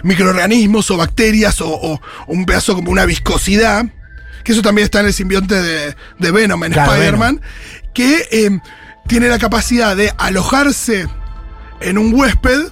microorganismos 0.03 0.91
o 0.91 0.97
bacterias 0.97 1.61
o, 1.61 1.69
o 1.69 2.01
un 2.27 2.45
pedazo 2.45 2.75
como 2.75 2.91
una 2.91 3.05
viscosidad, 3.05 3.85
que 4.43 4.51
eso 4.51 4.61
también 4.61 4.85
está 4.85 4.99
en 4.99 5.05
el 5.07 5.13
simbionte 5.13 5.55
de, 5.61 5.95
de 6.19 6.31
Venom, 6.31 6.63
en 6.65 6.73
Claro, 6.73 6.91
Spider-Man, 6.93 7.41
que 7.93 8.27
eh, 8.31 8.59
tiene 9.07 9.29
la 9.29 9.39
capacidad 9.39 9.95
de 9.95 10.13
alojarse 10.17 11.07
en 11.81 11.97
un 11.97 12.13
huésped 12.13 12.67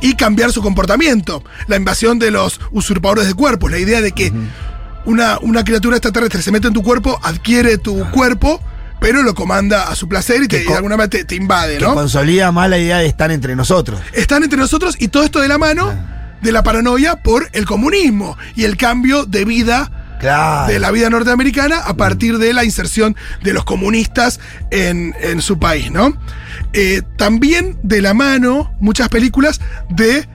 y 0.00 0.14
cambiar 0.14 0.52
su 0.52 0.62
comportamiento. 0.62 1.42
La 1.66 1.76
invasión 1.76 2.18
de 2.18 2.30
los 2.30 2.60
usurpadores 2.70 3.26
de 3.26 3.34
cuerpos, 3.34 3.70
la 3.70 3.78
idea 3.78 4.00
de 4.00 4.12
que 4.12 4.32
una, 5.04 5.38
una 5.40 5.64
criatura 5.64 5.96
extraterrestre 5.96 6.42
se 6.42 6.52
mete 6.52 6.68
en 6.68 6.74
tu 6.74 6.82
cuerpo, 6.82 7.18
adquiere 7.22 7.78
tu 7.78 8.04
cuerpo, 8.10 8.60
pero 9.00 9.22
lo 9.22 9.34
comanda 9.34 9.88
a 9.88 9.94
su 9.94 10.08
placer 10.08 10.42
y 10.42 10.48
te, 10.48 10.64
de 10.64 10.74
alguna 10.74 10.96
manera 10.96 11.10
te, 11.10 11.24
te 11.24 11.34
invade, 11.34 11.78
Que 11.78 11.84
¿no? 11.84 11.94
consolida 11.94 12.50
más 12.52 12.68
la 12.68 12.78
idea 12.78 12.98
de 12.98 13.06
estar 13.06 13.30
entre 13.30 13.56
nosotros. 13.56 14.00
Están 14.12 14.42
entre 14.42 14.58
nosotros 14.58 14.96
y 14.98 15.08
todo 15.08 15.22
esto 15.22 15.40
de 15.40 15.48
la 15.48 15.58
mano 15.58 15.92
de 16.42 16.52
la 16.52 16.62
paranoia 16.62 17.16
por 17.22 17.48
el 17.52 17.64
comunismo 17.64 18.36
y 18.54 18.64
el 18.64 18.76
cambio 18.76 19.24
de 19.24 19.44
vida 19.44 19.90
Claro. 20.20 20.72
de 20.72 20.78
la 20.78 20.90
vida 20.90 21.10
norteamericana 21.10 21.78
a 21.78 21.94
partir 21.96 22.38
de 22.38 22.52
la 22.54 22.64
inserción 22.64 23.16
de 23.42 23.52
los 23.52 23.64
comunistas 23.64 24.40
en, 24.70 25.14
en 25.20 25.42
su 25.42 25.58
país, 25.58 25.90
¿no? 25.90 26.16
Eh, 26.72 27.02
también 27.16 27.78
de 27.82 28.00
la 28.02 28.14
mano 28.14 28.72
muchas 28.80 29.08
películas 29.08 29.60
de 29.90 30.28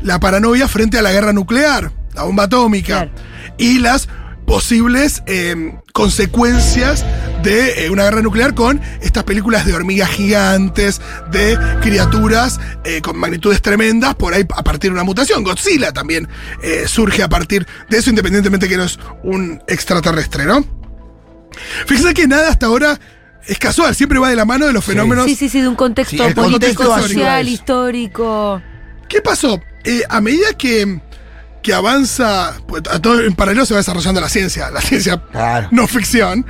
la 0.00 0.18
paranoia 0.20 0.68
frente 0.68 0.98
a 0.98 1.02
la 1.02 1.12
guerra 1.12 1.32
nuclear, 1.32 1.92
la 2.14 2.22
bomba 2.24 2.44
atómica 2.44 2.86
Claro. 3.08 3.10
y 3.58 3.78
las 3.78 4.08
posibles 4.46 5.22
eh, 5.26 5.74
consecuencias 5.92 7.04
de 7.42 7.84
eh, 7.86 7.90
una 7.90 8.04
guerra 8.04 8.22
nuclear 8.22 8.54
con 8.54 8.80
estas 9.00 9.24
películas 9.24 9.66
de 9.66 9.74
hormigas 9.74 10.10
gigantes, 10.10 11.00
de 11.30 11.58
criaturas 11.82 12.60
eh, 12.84 13.00
con 13.00 13.16
magnitudes 13.18 13.62
tremendas, 13.62 14.14
por 14.14 14.34
ahí 14.34 14.44
a 14.54 14.62
partir 14.62 14.90
de 14.90 14.94
una 14.94 15.04
mutación. 15.04 15.44
Godzilla 15.44 15.92
también 15.92 16.28
eh, 16.62 16.84
surge 16.86 17.22
a 17.22 17.28
partir 17.28 17.66
de 17.88 17.98
eso, 17.98 18.10
independientemente 18.10 18.68
que 18.68 18.76
no 18.76 18.84
es 18.84 18.98
un 19.22 19.62
extraterrestre, 19.68 20.44
¿no? 20.44 20.64
Fíjense 21.86 22.14
que 22.14 22.26
nada 22.26 22.48
hasta 22.48 22.66
ahora 22.66 22.98
es 23.46 23.58
casual, 23.58 23.94
siempre 23.94 24.18
va 24.18 24.28
de 24.28 24.36
la 24.36 24.44
mano 24.44 24.66
de 24.66 24.72
los 24.72 24.84
fenómenos. 24.84 25.24
Sí, 25.26 25.36
sí, 25.36 25.48
sí, 25.48 25.60
de 25.60 25.68
un 25.68 25.76
contexto 25.76 26.26
Sí, 26.28 26.34
político, 26.34 26.50
contexto 26.84 26.84
social, 27.00 27.48
histórico. 27.48 28.58
histórico. 28.58 28.62
¿Qué 29.08 29.20
pasó? 29.22 29.60
Eh, 29.84 30.02
a 30.08 30.20
medida 30.20 30.52
que, 30.58 31.00
que 31.66 31.74
avanza, 31.74 32.54
pues, 32.68 32.84
a 32.88 33.02
todo 33.02 33.20
en 33.22 33.34
paralelo 33.34 33.66
se 33.66 33.74
va 33.74 33.78
desarrollando 33.78 34.20
la 34.20 34.28
ciencia, 34.28 34.70
la 34.70 34.80
ciencia 34.80 35.20
Claro. 35.32 35.66
no 35.72 35.88
ficción, 35.88 36.46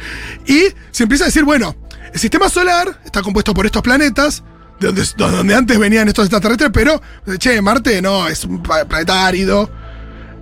y 0.46 0.64
se 0.90 1.04
empieza 1.04 1.25
a 1.25 1.28
decir, 1.28 1.42
bueno, 1.42 1.75
el 2.12 2.20
sistema 2.20 2.50
solar 2.50 3.00
está 3.02 3.23
compuesto 3.23 3.54
por 3.54 3.64
estos 3.64 3.80
planetas, 3.80 4.44
de 4.78 4.88
donde, 4.88 5.00
de 5.00 5.14
donde 5.16 5.54
antes 5.54 5.78
venían 5.78 6.06
estos 6.06 6.26
extraterrestres, 6.26 6.68
pero, 6.70 7.00
che, 7.38 7.62
Marte 7.62 8.02
no, 8.02 8.28
es 8.28 8.44
un 8.44 8.62
planeta 8.62 9.26
árido, 9.26 9.70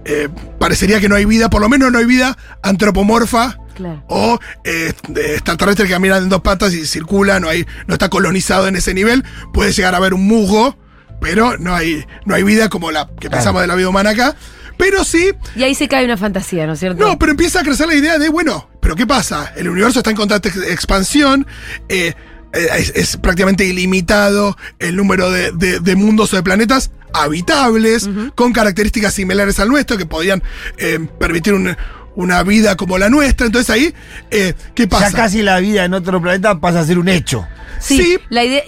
eh, 0.05 0.29
parecería 0.59 0.99
que 0.99 1.09
no 1.09 1.15
hay 1.15 1.25
vida, 1.25 1.49
por 1.49 1.61
lo 1.61 1.69
menos 1.69 1.93
no 1.93 1.99
hay 1.99 2.07
vida 2.07 2.37
antropomorfa. 2.61 3.57
Claro. 3.77 4.05
O 4.09 4.41
eh, 4.65 4.93
extraterrestres 5.17 5.89
que 5.89 5.95
caminan 5.95 6.25
en 6.25 6.29
dos 6.31 6.41
patas 6.41 6.75
y 6.75 6.85
circulan, 6.85 7.43
no, 7.43 7.49
hay, 7.49 7.65
no 7.87 7.95
está 7.95 8.09
colonizado 8.09 8.67
en 8.67 8.75
ese 8.75 8.93
nivel. 8.93 9.25
Puede 9.53 9.73
llegar 9.73 9.95
a 9.95 9.99
haber 9.99 10.15
un 10.15 10.27
musgo, 10.27 10.77
pero 11.21 11.59
no 11.59 11.75
hay, 11.75 12.05
no 12.25 12.35
hay 12.35 12.43
vida 12.43 12.69
como 12.69 12.91
la 12.91 13.09
que 13.19 13.31
pensamos 13.31 13.63
de 13.63 13.67
la 13.67 13.75
vida 13.75 13.89
humana 13.89 14.11
acá. 14.11 14.37
Pero 14.77 15.05
sí, 15.05 15.31
Y 15.57 15.63
ahí 15.63 15.75
se 15.75 15.89
cae 15.89 16.05
una 16.05 16.17
fantasía, 16.17 16.67
¿no 16.67 16.73
es 16.75 16.81
cierto? 16.81 17.05
no, 17.07 17.19
pero 17.19 17.31
empieza 17.33 17.61
a 17.61 17.63
crecer 17.63 17.87
la 17.87 17.95
idea 17.95 18.19
de, 18.19 18.29
bueno, 18.29 18.69
pero 18.81 18.97
¿qué 18.97 19.07
pasa? 19.07 19.53
El 19.57 19.69
universo 19.69 20.01
está 20.01 20.11
en 20.11 20.17
constante 20.17 20.49
ex- 20.49 20.71
expansión, 20.71 21.47
eh, 21.89 22.15
eh, 22.53 22.67
es, 22.79 22.93
es 22.95 23.17
prácticamente 23.17 23.65
ilimitado 23.65 24.57
el 24.79 24.97
número 24.97 25.31
de, 25.31 25.53
de- 25.53 25.81
de 25.81 25.97
mundos 25.97 26.33
o 26.33 26.37
de 26.37 26.43
planetas 26.43 26.91
habitables, 27.13 28.09
con 28.35 28.53
características 28.53 29.15
similares 29.15 29.59
al 29.61 29.69
nuestro, 29.69 29.97
que 29.97 30.07
podían 30.07 30.43
eh, 30.79 30.99
permitir 31.19 31.55
un- 31.55 31.77
una 32.17 32.43
vida 32.45 32.77
como 32.77 32.97
la 32.99 33.09
nuestra. 33.09 33.47
Entonces 33.47 33.71
ahí, 33.71 33.95
eh, 34.31 34.55
¿qué 34.75 34.87
pasa? 34.87 35.11
Ya 35.11 35.17
casi 35.17 35.43
la 35.43 35.59
vida 35.61 35.85
en 35.85 35.95
otro 35.95 36.21
planeta 36.23 36.59
pasa 36.61 36.81
a 36.81 36.85
ser 36.85 36.99
un 36.99 37.09
hecho. 37.09 37.47
Sí, 37.81 37.99
Sí. 37.99 38.19
la 38.31 38.45
idea. 38.45 38.63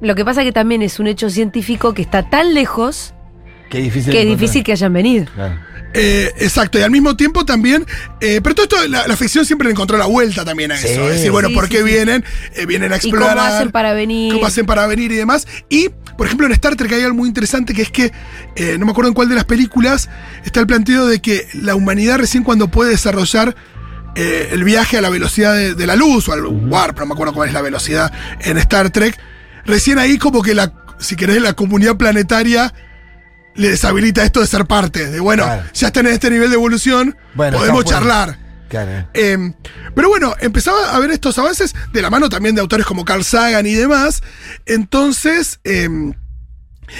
Lo 0.00 0.14
que 0.14 0.24
pasa 0.24 0.42
que 0.44 0.52
también 0.52 0.80
es 0.82 0.98
un 0.98 1.06
hecho 1.06 1.28
científico 1.28 1.92
que 1.92 2.00
está 2.02 2.28
tan 2.30 2.54
lejos 2.54 3.12
Qué 3.70 3.78
difícil. 3.78 4.12
encontrar. 4.14 4.38
difícil 4.38 4.64
que 4.64 4.72
hayan 4.72 4.92
venido. 4.92 5.26
Claro. 5.34 5.58
Eh, 5.92 6.30
exacto, 6.38 6.78
y 6.78 6.82
al 6.82 6.90
mismo 6.92 7.16
tiempo 7.16 7.44
también, 7.44 7.84
eh, 8.20 8.40
pero 8.44 8.54
todo 8.54 8.64
esto, 8.64 8.88
la, 8.88 9.08
la 9.08 9.16
ficción 9.16 9.44
siempre 9.44 9.66
le 9.66 9.72
encontró 9.72 9.98
la 9.98 10.06
vuelta 10.06 10.44
también 10.44 10.70
a 10.70 10.76
Sí. 10.76 10.86
eso. 10.86 11.08
Es 11.08 11.16
decir, 11.16 11.32
bueno, 11.32 11.48
Sí, 11.48 11.54
¿por 11.54 11.64
sí, 11.64 11.70
qué 11.70 11.78
sí. 11.78 11.82
vienen? 11.84 12.24
Eh, 12.54 12.64
vienen 12.66 12.92
a 12.92 12.94
¿Y 12.94 12.98
explorar. 12.98 13.36
cómo 13.36 13.42
hacen 13.48 13.70
para 13.72 13.92
venir? 13.92 14.32
cómo 14.32 14.46
hacen 14.46 14.66
para 14.66 14.86
venir 14.86 15.10
y 15.10 15.16
demás. 15.16 15.48
Y, 15.68 15.88
por 16.16 16.26
ejemplo, 16.26 16.46
en 16.46 16.52
Star 16.52 16.76
Trek 16.76 16.92
hay 16.92 17.02
algo 17.02 17.16
muy 17.16 17.26
interesante 17.26 17.74
que 17.74 17.82
es 17.82 17.90
que, 17.90 18.12
eh, 18.54 18.76
no 18.78 18.86
me 18.86 18.92
acuerdo 18.92 19.08
en 19.08 19.14
cuál 19.14 19.28
de 19.30 19.34
las 19.34 19.46
películas, 19.46 20.08
está 20.44 20.60
el 20.60 20.68
planteo 20.68 21.06
de 21.06 21.20
que 21.20 21.48
la 21.54 21.74
humanidad 21.74 22.18
recién 22.18 22.44
cuando 22.44 22.68
puede 22.68 22.90
desarrollar 22.90 23.56
eh, 24.14 24.50
el 24.52 24.62
viaje 24.62 24.96
a 24.96 25.00
la 25.00 25.08
velocidad 25.10 25.54
de, 25.54 25.74
de 25.74 25.86
la 25.88 25.96
luz 25.96 26.28
o 26.28 26.32
al 26.32 26.46
warp, 26.46 27.00
no 27.00 27.06
me 27.06 27.14
acuerdo 27.14 27.32
cuál 27.32 27.48
es 27.48 27.54
la 27.54 27.62
velocidad 27.62 28.12
en 28.42 28.58
Star 28.58 28.90
Trek, 28.90 29.18
recién 29.64 29.98
ahí 29.98 30.18
como 30.18 30.40
que 30.42 30.54
la, 30.54 30.72
si 31.00 31.16
querés, 31.16 31.42
la 31.42 31.54
comunidad 31.54 31.96
planetaria 31.96 32.72
le 33.54 33.70
deshabilita 33.70 34.22
esto 34.24 34.40
de 34.40 34.46
ser 34.46 34.64
parte, 34.66 35.10
de 35.10 35.20
bueno, 35.20 35.44
Claro. 35.44 35.62
ya 35.74 35.86
están 35.88 36.06
en 36.06 36.12
este 36.14 36.30
nivel 36.30 36.48
de 36.50 36.54
evolución, 36.56 37.16
Bueno, 37.34 37.58
podemos 37.58 37.84
está 37.84 37.96
charlar. 37.96 38.38
Claro. 38.68 39.08
Eh, 39.14 39.52
pero 39.96 40.08
bueno, 40.08 40.34
empezaba 40.40 40.94
a 40.94 40.98
ver 41.00 41.10
estos 41.10 41.36
avances 41.38 41.74
de 41.92 42.02
la 42.02 42.08
mano 42.10 42.28
también 42.28 42.54
de 42.54 42.60
autores 42.60 42.86
como 42.86 43.04
Carl 43.04 43.24
Sagan 43.24 43.66
y 43.66 43.74
demás. 43.74 44.22
Entonces, 44.64 45.58
eh, 45.64 45.88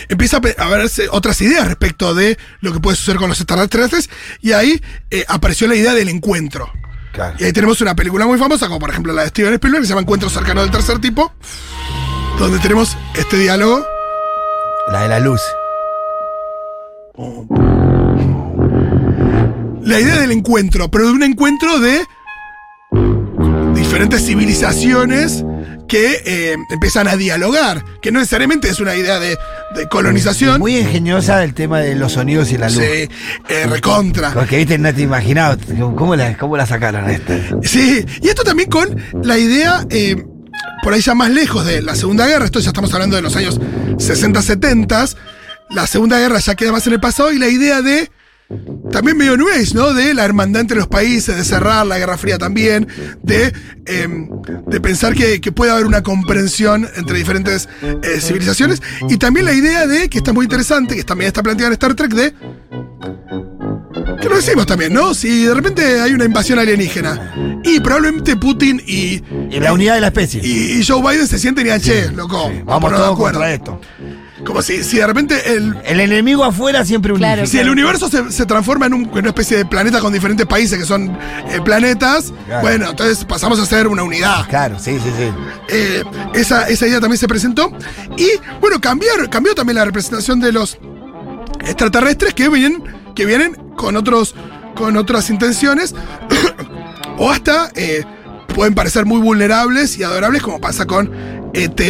empieza 0.09 0.38
a 0.59 0.69
verse 0.69 1.07
otras 1.12 1.40
ideas 1.40 1.69
respecto 1.69 2.12
de 2.12 2.37
lo 2.61 2.73
que 2.73 2.80
puede 2.80 2.97
suceder 2.97 3.19
con 3.19 3.28
los 3.28 3.38
extraterrestres. 3.38 4.11
Y 4.40 4.50
ahí 4.50 4.83
eh, 5.12 5.25
apareció 5.28 5.69
la 5.69 5.76
idea 5.76 5.95
del 5.95 6.09
encuentro. 6.09 6.73
Claro. 7.12 7.37
Y 7.38 7.45
ahí 7.45 7.52
tenemos 7.52 7.80
una 7.80 7.95
película 7.95 8.26
muy 8.26 8.38
famosa, 8.38 8.66
como 8.66 8.80
por 8.80 8.90
ejemplo 8.90 9.12
la 9.12 9.23
de 9.23 9.28
Steven 9.28 9.54
Spielberg, 9.54 9.83
que 9.83 9.87
se 9.87 9.90
llama 9.90 10.00
Encuentro 10.02 10.28
cercano 10.28 10.62
del 10.62 10.73
tercer 10.73 10.99
tipo, 10.99 11.33
donde 12.40 12.59
tenemos 12.59 12.97
este 13.14 13.37
diálogo. 13.38 13.87
La 14.90 15.02
de 15.02 15.09
la 15.09 15.21
luz. 15.21 15.40
La 19.82 19.98
idea 19.98 20.20
del 20.20 20.30
encuentro, 20.30 20.90
pero 20.90 21.06
de 21.06 21.12
un 21.12 21.22
encuentro 21.22 21.80
de 21.80 22.00
diferentes 23.74 24.24
civilizaciones 24.24 25.44
que 25.88 26.22
eh, 26.24 26.56
empiezan 26.70 27.08
a 27.08 27.16
dialogar, 27.16 27.84
que 28.00 28.12
no 28.12 28.20
necesariamente 28.20 28.68
es 28.68 28.78
una 28.78 28.94
idea 28.94 29.18
de, 29.18 29.36
de 29.74 29.88
colonización. 29.88 30.60
Muy 30.60 30.76
ingeniosa 30.76 31.42
el 31.42 31.52
tema 31.52 31.80
de 31.80 31.96
los 31.96 32.12
sonidos 32.12 32.52
y 32.52 32.58
la 32.58 32.68
luz. 32.68 32.76
Sí, 32.78 33.08
eh, 33.48 33.66
recontra. 33.68 34.32
Porque 34.32 34.58
viste, 34.58 34.78
no 34.78 34.94
te 34.94 35.02
imaginabas. 35.02 35.58
¿Cómo 35.96 36.14
la, 36.14 36.36
cómo 36.38 36.56
la 36.56 36.66
sacaron 36.66 37.06
a 37.06 37.10
esta? 37.10 37.36
Sí, 37.64 38.06
y 38.22 38.28
esto 38.28 38.44
también 38.44 38.70
con 38.70 38.96
la 39.24 39.36
idea, 39.36 39.84
eh, 39.90 40.24
por 40.84 40.92
ahí 40.92 41.00
ya 41.00 41.14
más 41.14 41.30
lejos 41.30 41.66
de 41.66 41.82
la 41.82 41.96
Segunda 41.96 42.26
Guerra, 42.28 42.44
esto 42.44 42.60
ya 42.60 42.68
estamos 42.68 42.94
hablando 42.94 43.16
de 43.16 43.22
los 43.22 43.34
años 43.34 43.60
60, 43.98 44.42
70, 44.42 45.06
la 45.70 45.86
Segunda 45.86 46.18
Guerra 46.18 46.38
ya 46.38 46.54
queda 46.54 46.72
más 46.72 46.86
en 46.86 46.94
el 46.94 47.00
pasado, 47.00 47.32
y 47.32 47.38
la 47.38 47.48
idea 47.48 47.80
de, 47.82 48.10
también 48.90 49.16
medio 49.16 49.36
New 49.36 49.48
Age, 49.48 49.74
¿no? 49.74 49.92
De 49.94 50.12
la 50.14 50.24
hermandad 50.24 50.62
entre 50.62 50.76
los 50.76 50.88
países, 50.88 51.36
de 51.36 51.44
cerrar 51.44 51.86
la 51.86 51.98
Guerra 51.98 52.18
Fría 52.18 52.38
también, 52.38 52.88
de, 53.22 53.52
eh, 53.86 54.08
de 54.66 54.80
pensar 54.80 55.14
que, 55.14 55.40
que 55.40 55.52
puede 55.52 55.70
haber 55.70 55.86
una 55.86 56.02
comprensión 56.02 56.88
entre 56.96 57.16
diferentes 57.18 57.68
eh, 57.82 58.20
civilizaciones, 58.20 58.82
y 59.08 59.16
también 59.18 59.46
la 59.46 59.52
idea 59.54 59.86
de, 59.86 60.08
que 60.08 60.18
está 60.18 60.32
muy 60.32 60.44
interesante, 60.46 60.96
que 60.96 61.04
también 61.04 61.28
está 61.28 61.42
planteada 61.42 61.68
en 61.68 61.72
Star 61.74 61.94
Trek, 61.94 62.12
de 62.12 62.34
que 64.20 64.28
lo 64.28 64.36
decimos 64.36 64.66
también, 64.66 64.92
¿no? 64.92 65.14
Si 65.14 65.44
de 65.44 65.54
repente 65.54 66.00
hay 66.00 66.12
una 66.12 66.24
invasión 66.24 66.58
alienígena 66.58 67.60
y 67.64 67.80
probablemente 67.80 68.36
Putin 68.36 68.80
y, 68.86 69.22
Y 69.50 69.60
la 69.60 69.72
unidad 69.72 69.94
de 69.94 70.00
la 70.02 70.08
especie. 70.08 70.40
y, 70.44 70.78
y 70.78 70.84
Joe 70.84 71.00
Biden 71.00 71.26
se 71.26 71.38
sienten 71.38 71.66
y 71.66 71.80
che, 71.80 72.10
loco, 72.12 72.48
Sí, 72.50 72.58
vamos 72.58 72.66
Vamos 72.66 72.80
ponernos 72.82 72.90
de 72.92 72.96
todos 73.06 73.14
acuerdo. 73.14 73.38
contra 73.40 73.54
esto. 73.54 73.80
Como 74.44 74.62
si, 74.62 74.82
si 74.82 74.97
de 74.99 75.06
repente 75.06 75.54
el, 75.54 75.76
El 75.85 76.00
enemigo 76.00 76.44
afuera 76.44 76.85
siempre 76.85 77.12
unido. 77.12 77.26
Claro. 77.26 77.47
si 77.47 77.59
el 77.59 77.68
universo 77.70 78.09
se, 78.09 78.30
se 78.32 78.47
transforma 78.47 78.87
en, 78.87 78.94
un- 78.94 79.04
en 79.04 79.18
una 79.18 79.28
especie 79.28 79.56
de 79.56 79.64
planeta 79.66 80.00
con 80.00 80.12
diferentes 80.12 80.47
países 80.47 80.78
que 80.78 80.85
son 80.87 81.11
eh, 81.50 81.61
planetas, 81.64 82.32
Claro. 82.47 82.62
bueno, 82.62 82.90
entonces 82.90 83.25
pasamos 83.25 83.59
a 83.61 83.66
ser 83.66 83.87
una 83.87 84.02
unidad. 84.02 84.49
Claro, 84.49 84.78
sí, 84.78 84.99
sí, 85.02 85.11
sí. 85.16 85.30
Eh, 85.68 86.02
esa, 86.35 86.68
esa 86.68 86.87
idea 86.87 87.00
también 87.00 87.18
se 87.18 87.28
presentó. 87.28 87.70
Y 88.16 88.28
bueno, 88.61 88.80
cambiar, 88.80 89.28
cambió 89.30 89.54
también 89.54 89.76
la 89.76 89.85
representación 89.85 90.40
de 90.40 90.52
los 90.52 90.78
extraterrestres 91.61 92.35
que 92.35 92.49
vienen, 92.49 92.82
que 93.14 93.26
vienen 93.26 93.54
con 93.76 93.97
otros. 93.97 94.35
con 94.75 94.97
otras 94.97 95.28
intenciones. 95.30 95.94
o 97.18 97.30
hasta 97.30 97.70
eh, 97.75 98.04
pueden 98.54 98.75
parecer 98.75 99.04
muy 99.04 99.20
vulnerables 99.20 99.99
y 99.99 100.02
adorables, 100.02 100.42
como 100.42 100.61
pasa 100.61 100.87
con 100.87 101.11
ET. 101.52 101.80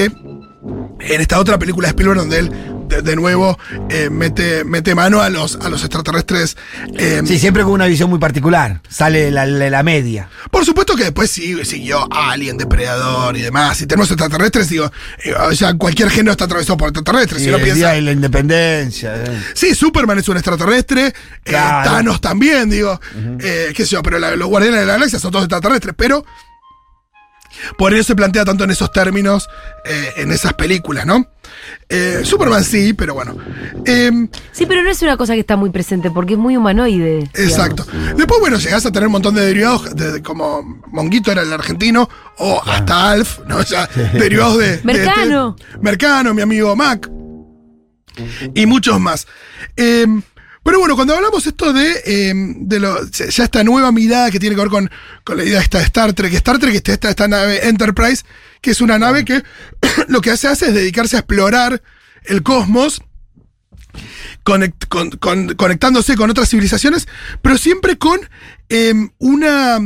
En 1.01 1.21
esta 1.21 1.39
otra 1.39 1.59
película 1.59 1.87
de 1.89 1.91
Spielberg, 1.91 2.19
donde 2.19 2.39
él 2.39 2.53
de, 2.89 3.03
de 3.03 3.15
nuevo 3.17 3.57
eh, 3.89 4.11
mete, 4.11 4.65
mete 4.65 4.95
mano 4.97 5.21
a 5.23 5.31
los, 5.31 5.57
a 5.57 5.69
los 5.69 5.81
extraterrestres. 5.83 6.57
eh, 6.99 7.23
Sí, 7.25 7.39
siempre 7.39 7.63
con 7.63 7.73
una 7.73 7.87
visión 7.87 8.11
muy 8.11 8.19
particular. 8.19 8.81
Sale 8.89 9.31
la, 9.31 9.47
la, 9.47 9.71
la 9.71 9.83
media. 9.85 10.29
Por 10.51 10.65
supuesto 10.65 10.97
que 10.97 11.05
después 11.05 11.31
sí, 11.31 11.65
siguió 11.65 12.07
Alien, 12.13 12.59
Depredador 12.59 13.37
y 13.37 13.43
demás. 13.43 13.81
Y 13.81 13.87
tenemos 13.87 14.11
extraterrestres, 14.11 14.69
digo, 14.69 14.91
eh, 15.25 15.33
o 15.35 15.55
sea, 15.55 15.75
cualquier 15.75 16.11
género 16.11 16.33
está 16.33 16.45
atravesado 16.47 16.77
por 16.77 16.89
extraterrestres. 16.89 17.43
Y 17.43 17.45
si 17.45 17.51
el 17.51 17.57
piensa. 17.57 17.75
día 17.77 17.89
de 17.91 18.01
la 18.03 18.13
independencia. 18.13 19.15
eh. 19.17 19.41
Sí, 19.55 19.75
Superman 19.75 20.19
es 20.19 20.29
un 20.29 20.37
extraterrestre, 20.37 21.07
eh, 21.07 21.13
Claro. 21.45 21.91
Thanos 21.91 22.21
también, 22.21 22.69
digo, 22.71 23.01
eh, 23.41 23.73
qué 23.75 23.85
sé 23.85 23.93
yo, 23.93 24.03
pero 24.03 24.19
la- 24.19 24.35
los 24.37 24.49
Guardianes 24.49 24.81
de 24.81 24.87
la 24.87 24.95
Galaxia 24.95 25.19
son 25.21 25.31
todos 25.31 25.45
extraterrestres, 25.45 25.95
pero 25.97 26.25
por 27.79 27.95
eso 27.95 28.05
se 28.05 28.17
plantea 28.17 28.45
tanto 28.45 28.65
en 28.65 28.71
esos 28.71 28.91
términos 28.93 29.49
eh, 29.85 30.13
en 30.17 30.33
esas 30.33 30.55
películas, 30.55 31.07
¿no? 31.07 31.27
Eh, 31.89 32.21
Superman 32.25 32.63
sí, 32.65 32.93
pero 32.93 33.15
bueno. 33.15 33.37
Em, 33.85 34.29
Sí, 34.53 34.67
pero 34.67 34.83
no 34.83 34.91
es 34.91 35.03
una 35.03 35.17
cosa 35.17 35.35
que 35.35 35.41
está 35.41 35.57
muy 35.57 35.71
presente 35.71 36.11
porque 36.11 36.35
es 36.35 36.39
muy 36.39 36.57
humanoide. 36.57 37.29
digamos. 37.35 37.39
Exacto. 37.39 37.87
Después, 38.17 38.41
bueno, 38.41 38.59
llegás 38.59 38.87
a 38.87 38.93
tener 38.93 39.07
un 39.09 39.13
montón 39.13 39.35
de 39.35 39.45
derivados, 39.47 39.95
de- 39.97 40.13
de- 40.13 40.23
como 40.23 40.63
Monguito 40.89 41.33
era 41.33 41.43
el 41.43 41.53
argentino, 41.53 42.09
o 42.39 42.63
hasta 42.65 43.11
Alf, 43.11 43.41
¿no? 43.47 43.57
O 43.59 43.63
sea, 43.65 43.89
derivados 44.15 44.59
de. 44.59 44.77
de- 44.79 44.85
Mercano. 44.85 45.57
de- 45.59 45.79
Mercano, 45.81 46.35
mi 46.35 46.43
amigo 46.43 46.75
Mac. 46.77 47.11
Y 48.55 48.67
muchos 48.67 49.01
más. 49.01 49.27
Pero 50.63 50.79
bueno, 50.79 50.95
cuando 50.95 51.15
hablamos 51.15 51.47
esto 51.47 51.73
de, 51.73 52.03
eh, 52.05 52.33
de 52.35 52.81
lo, 52.81 53.07
ya 53.11 53.45
esta 53.45 53.65
nueva 53.65 53.93
mirada 53.93 54.31
que 54.31 54.39
tiene 54.39 54.55
que 54.55 54.61
ver 54.61 54.71
con, 54.71 54.91
con 55.25 55.37
la 55.39 55.45
idea 55.45 55.61
esta 55.61 55.79
de 55.79 55.85
Star 55.85 56.13
Trek, 56.13 56.33
Star 56.35 56.59
Trek 56.59 56.75
está 56.75 56.93
esta, 56.93 57.11
esta 57.11 57.29
nave 57.29 57.67
Enterprise, 57.67 58.25
que 58.61 58.73
es 58.73 58.81
una 58.81 58.99
nave 58.99 59.25
que 59.25 59.43
lo 60.09 60.21
que 60.21 60.31
hace, 60.31 60.49
hace 60.49 60.67
es 60.69 60.75
dedicarse 60.75 61.17
a 61.17 61.21
explorar 61.21 61.83
el 62.25 62.43
cosmos 62.43 63.01
conect- 64.45 64.87
con- 64.89 65.11
con- 65.13 65.55
conectándose 65.55 66.17
con 66.17 66.31
otras 66.31 66.49
civilizaciones, 66.51 67.09
pero 67.43 67.57
siempre 67.57 67.97
con 67.99 68.21
eh, 68.69 68.93
una 69.19 69.79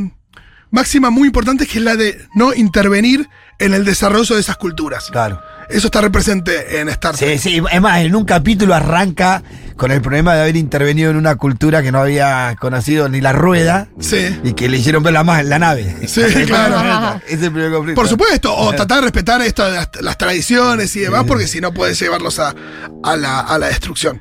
máxima 0.71 1.11
muy 1.11 1.27
importante 1.29 1.67
que 1.67 1.79
es 1.79 1.85
la 1.85 1.95
de 1.97 2.27
no 2.35 2.53
intervenir 2.53 3.29
en 3.61 3.75
el 3.75 3.85
desarrollo 3.85 4.35
de 4.35 4.41
esas 4.41 4.57
culturas. 4.57 5.09
Claro. 5.11 5.41
Eso 5.69 5.87
está 5.89 6.01
represente 6.01 6.81
en 6.81 6.89
Star 6.91 7.17
Trek. 7.17 7.39
Sí, 7.39 7.51
sí, 7.51 7.63
es 7.71 7.81
más, 7.81 8.01
en 8.03 8.15
un 8.15 8.25
capítulo 8.25 8.75
arranca 8.75 9.43
con 9.77 9.91
el 9.91 10.01
problema 10.01 10.35
de 10.35 10.43
haber 10.43 10.57
intervenido 10.57 11.11
en 11.11 11.17
una 11.17 11.35
cultura 11.37 11.83
que 11.83 11.91
no 11.91 11.99
había 12.01 12.55
conocido 12.61 13.09
ni 13.09 13.21
la 13.21 13.33
rueda 13.33 13.89
Sí. 13.99 14.39
y 14.45 14.53
que 14.53 14.69
le 14.69 14.79
hicieron 14.79 15.03
ver 15.03 15.13
la, 15.15 15.25
la 15.43 15.59
nave. 15.59 15.97
Sí, 16.07 16.21
claro. 16.47 17.21
Es 17.27 17.43
el 17.43 17.51
primer 17.53 17.73
conflicto. 17.73 18.01
Por 18.01 18.09
supuesto, 18.09 18.55
o 18.55 18.73
tratar 18.73 18.99
de 18.99 19.03
respetar 19.05 19.43
esto 19.43 19.65
de 19.65 19.73
las, 19.73 19.89
las 20.01 20.17
tradiciones 20.19 20.95
y 20.97 21.01
demás, 21.01 21.25
porque 21.27 21.47
si 21.49 21.61
no 21.61 21.73
puedes 21.75 21.99
llevarlos 21.99 22.39
a, 22.39 22.55
a 23.03 23.17
la, 23.17 23.41
a 23.41 23.59
la 23.59 23.67
destrucción. 23.69 24.21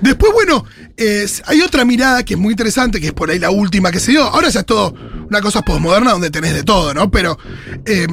Después, 0.00 0.32
bueno, 0.32 0.64
es- 0.96 1.42
hay 1.46 1.60
otra 1.60 1.84
mirada 1.84 2.22
que 2.24 2.34
es 2.34 2.40
muy 2.40 2.52
interesante, 2.52 3.00
que 3.00 3.08
es 3.08 3.12
por 3.12 3.30
ahí 3.30 3.38
la 3.38 3.50
última 3.50 3.90
que 3.90 4.00
se 4.00 4.12
dio. 4.12 4.24
Ahora 4.24 4.48
ya 4.48 4.60
es 4.60 4.66
todo 4.66 4.94
una 5.28 5.40
cosa 5.40 5.62
posmoderna 5.62 6.12
donde 6.12 6.30
tenés 6.30 6.54
de 6.54 6.62
todo, 6.62 6.94
¿no? 6.94 7.10
Pero 7.10 7.38
eh, 7.86 8.06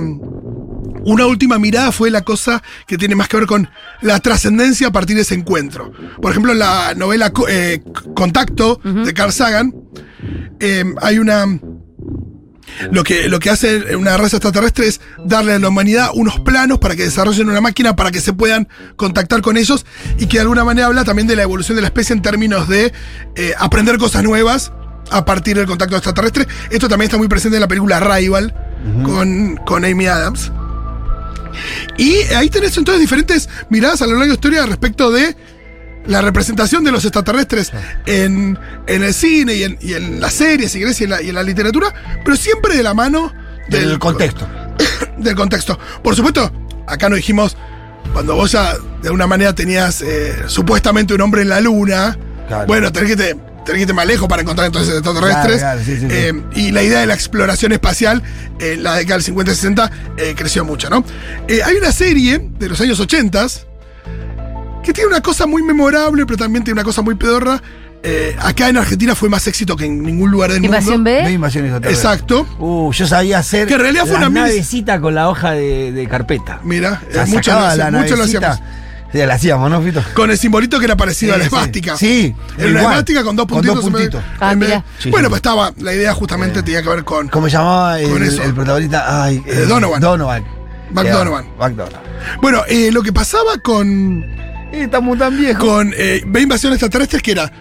una 1.03 1.25
última 1.25 1.59
mirada 1.59 1.91
fue 1.91 2.09
la 2.09 2.21
cosa 2.21 2.61
que 2.87 2.97
tiene 2.97 3.15
más 3.15 3.27
que 3.27 3.37
ver 3.37 3.47
con 3.47 3.69
la 4.01 4.19
trascendencia 4.19 4.87
a 4.87 4.91
partir 4.91 5.15
de 5.15 5.23
ese 5.23 5.35
encuentro. 5.35 5.91
Por 6.21 6.31
ejemplo, 6.31 6.51
en 6.51 6.59
la 6.59 6.93
novela 6.95 7.31
eh, 7.49 7.81
Contacto 8.15 8.79
de 8.83 9.13
Carl 9.13 9.31
Sagan, 9.31 9.73
eh, 10.59 10.85
hay 11.01 11.19
una 11.19 11.45
lo 12.91 13.03
que, 13.03 13.27
lo 13.27 13.39
que 13.39 13.49
hace 13.49 13.95
una 13.95 14.17
raza 14.17 14.37
extraterrestre 14.37 14.87
es 14.87 15.01
darle 15.25 15.53
a 15.53 15.59
la 15.59 15.67
humanidad 15.67 16.09
unos 16.13 16.39
planos 16.39 16.79
para 16.79 16.95
que 16.95 17.03
desarrollen 17.03 17.49
una 17.49 17.61
máquina 17.61 17.95
para 17.95 18.11
que 18.11 18.21
se 18.21 18.33
puedan 18.33 18.67
contactar 18.95 19.41
con 19.41 19.57
ellos 19.57 19.85
y 20.17 20.27
que 20.27 20.37
de 20.37 20.41
alguna 20.41 20.63
manera 20.63 20.87
habla 20.87 21.03
también 21.03 21.27
de 21.27 21.35
la 21.35 21.43
evolución 21.43 21.75
de 21.75 21.81
la 21.81 21.87
especie 21.87 22.13
en 22.13 22.21
términos 22.21 22.67
de 22.67 22.93
eh, 23.35 23.53
aprender 23.59 23.97
cosas 23.97 24.23
nuevas 24.23 24.71
a 25.09 25.25
partir 25.25 25.57
del 25.57 25.67
contacto 25.67 25.95
extraterrestre. 25.95 26.47
Esto 26.69 26.87
también 26.87 27.07
está 27.07 27.17
muy 27.17 27.27
presente 27.27 27.57
en 27.57 27.61
la 27.61 27.67
película 27.67 27.99
Rival 27.99 28.53
con, 29.03 29.57
con 29.57 29.85
Amy 29.85 30.07
Adams. 30.07 30.51
Y 31.97 32.17
ahí 32.33 32.49
tenés 32.49 32.77
entonces 32.77 33.01
diferentes 33.01 33.49
miradas 33.69 34.01
a 34.01 34.05
lo 34.05 34.11
largo 34.11 34.23
de 34.23 34.27
la 34.29 34.33
historia 34.35 34.65
respecto 34.65 35.11
de 35.11 35.35
la 36.05 36.21
representación 36.21 36.83
de 36.83 36.91
los 36.91 37.05
extraterrestres 37.05 37.71
en, 38.05 38.57
en 38.87 39.03
el 39.03 39.13
cine 39.13 39.53
y 39.53 39.63
en, 39.63 39.77
y 39.81 39.93
en 39.93 40.19
las 40.19 40.33
series, 40.33 40.71
si 40.71 40.79
querés, 40.79 40.99
y 41.01 41.03
en 41.03 41.09
la, 41.11 41.21
y 41.21 41.29
en 41.29 41.35
la 41.35 41.43
literatura, 41.43 41.93
pero 42.25 42.35
siempre 42.35 42.75
de 42.75 42.83
la 42.83 42.93
mano 42.93 43.31
del 43.69 43.99
contexto. 43.99 44.47
del 45.17 45.35
contexto. 45.35 45.77
Por 46.03 46.15
supuesto, 46.15 46.51
acá 46.87 47.07
no 47.07 47.15
dijimos, 47.15 47.55
cuando 48.13 48.35
vos 48.35 48.51
ya 48.51 48.73
de 49.01 49.07
alguna 49.09 49.27
manera 49.27 49.53
tenías 49.53 50.01
eh, 50.01 50.35
supuestamente 50.47 51.13
un 51.13 51.21
hombre 51.21 51.43
en 51.43 51.49
la 51.49 51.61
luna, 51.61 52.17
Claro. 52.47 52.65
bueno, 52.67 52.91
tenés 52.91 53.11
que, 53.11 53.15
te, 53.15 53.37
tenés 53.65 53.77
que 53.77 53.81
irte 53.81 53.93
más 53.93 54.05
lejos 54.05 54.27
para 54.27 54.41
encontrar 54.41 54.67
entonces 54.67 54.93
extraterrestres. 54.95 55.57
Claro, 55.59 55.79
claro, 55.79 55.81
sí, 55.83 55.95
sí, 55.95 56.01
sí. 56.01 56.07
Eh, 56.09 56.41
y 56.55 56.71
la 56.71 56.83
idea 56.83 56.99
de 56.99 57.05
la 57.07 57.13
exploración 57.13 57.71
espacial, 57.71 58.21
eh, 58.59 58.73
en 58.73 58.83
la 58.83 58.95
década 58.95 59.15
del 59.15 59.23
50 59.23 59.51
y 59.51 59.55
60, 59.55 59.91
eh, 60.17 60.33
creció 60.35 60.65
mucho, 60.65 60.89
¿no? 60.89 61.03
Eh, 61.47 61.61
hay 61.63 61.75
una 61.75 61.91
serie 61.91 62.49
de 62.59 62.69
los 62.69 62.79
años 62.81 62.99
80 62.99 63.47
que 64.83 64.93
tiene 64.93 65.09
una 65.09 65.21
cosa 65.21 65.45
muy 65.45 65.61
memorable, 65.63 66.25
pero 66.25 66.37
también 66.37 66.63
tiene 66.63 66.79
una 66.79 66.83
cosa 66.83 67.01
muy 67.01 67.15
pedorra. 67.15 67.61
Eh, 68.03 68.35
acá 68.39 68.67
en 68.67 68.77
Argentina 68.77 69.13
fue 69.13 69.29
más 69.29 69.45
éxito 69.45 69.75
que 69.75 69.85
en 69.85 70.01
ningún 70.01 70.31
lugar 70.31 70.51
del 70.51 70.65
Invasión 70.65 71.03
mundo. 71.03 71.11
B. 71.11 71.31
invasión. 71.31 71.67
Exacto. 71.83 72.47
Uh, 72.57 72.91
yo 72.91 73.05
sabía 73.05 73.37
hacer 73.37 73.67
Que 73.67 73.75
en 73.75 73.79
realidad 73.79 74.07
fue 74.07 74.15
una 74.17 74.29
navecita 74.29 74.99
con 74.99 75.13
la 75.13 75.29
hoja 75.29 75.51
de, 75.51 75.91
de 75.91 76.07
carpeta. 76.07 76.59
Mira, 76.63 76.99
O 77.07 77.13
sea, 77.13 77.23
eh, 77.23 77.27
mucho, 77.27 77.51
lo, 77.51 77.91
mucho 77.99 78.15
lo 78.15 78.23
hacíamos. 78.23 78.59
Sí, 79.11 79.17
la 79.17 79.33
hacíamos, 79.33 79.69
¿no, 79.69 79.81
Fito? 79.81 80.01
Con 80.15 80.31
el 80.31 80.37
simbolito 80.37 80.79
que 80.79 80.85
era 80.85 80.95
parecido 80.95 81.33
a 81.33 81.37
la 81.37 81.43
sí. 81.43 81.47
esvástica. 81.47 81.97
Sí, 81.97 82.35
Era 82.57 82.69
una 82.71 82.81
esvástica 82.81 83.23
con 83.23 83.35
dos 83.35 83.45
con 83.45 83.55
puntitos. 83.57 83.75
dos 83.83 83.85
en. 83.85 84.23
Ah, 84.39 84.51
en 84.53 84.59
vez- 84.59 84.69
mira. 84.69 84.85
Sí, 84.99 85.09
bueno, 85.11 85.27
sí. 85.27 85.29
pues 85.31 85.37
estaba, 85.39 85.73
la 85.79 85.93
idea 85.93 86.13
justamente 86.13 86.63
tenía 86.63 86.81
que 86.81 86.89
ver 86.89 87.03
con 87.03 87.27
¿Cómo 87.27 87.47
se 87.47 87.53
llamaba 87.57 87.99
el, 87.99 88.09
Con 88.09 88.23
eso. 88.23 88.41
el 88.43 88.53
protagonista? 88.53 89.23
Ay, 89.23 89.43
Eh, 89.45 89.65
Donovan. 89.67 89.99
Donovan. 90.01 90.45
Ya, 90.95 91.13
Donovan. 91.13 91.45
Bueno, 92.41 92.63
eh, 92.67 92.89
lo 92.91 93.01
que 93.03 93.11
pasaba 93.13 93.57
con, 93.61 94.23
Eh, 94.73 94.83
estamos 94.83 95.17
tan 95.17 95.37
viejos. 95.37 95.61
con 95.63 95.93
eh, 95.97 96.21
ve 96.25 96.41
invasiones 96.41 96.77
extraterrestres 96.77 97.21
que 97.21 97.31
era. 97.31 97.51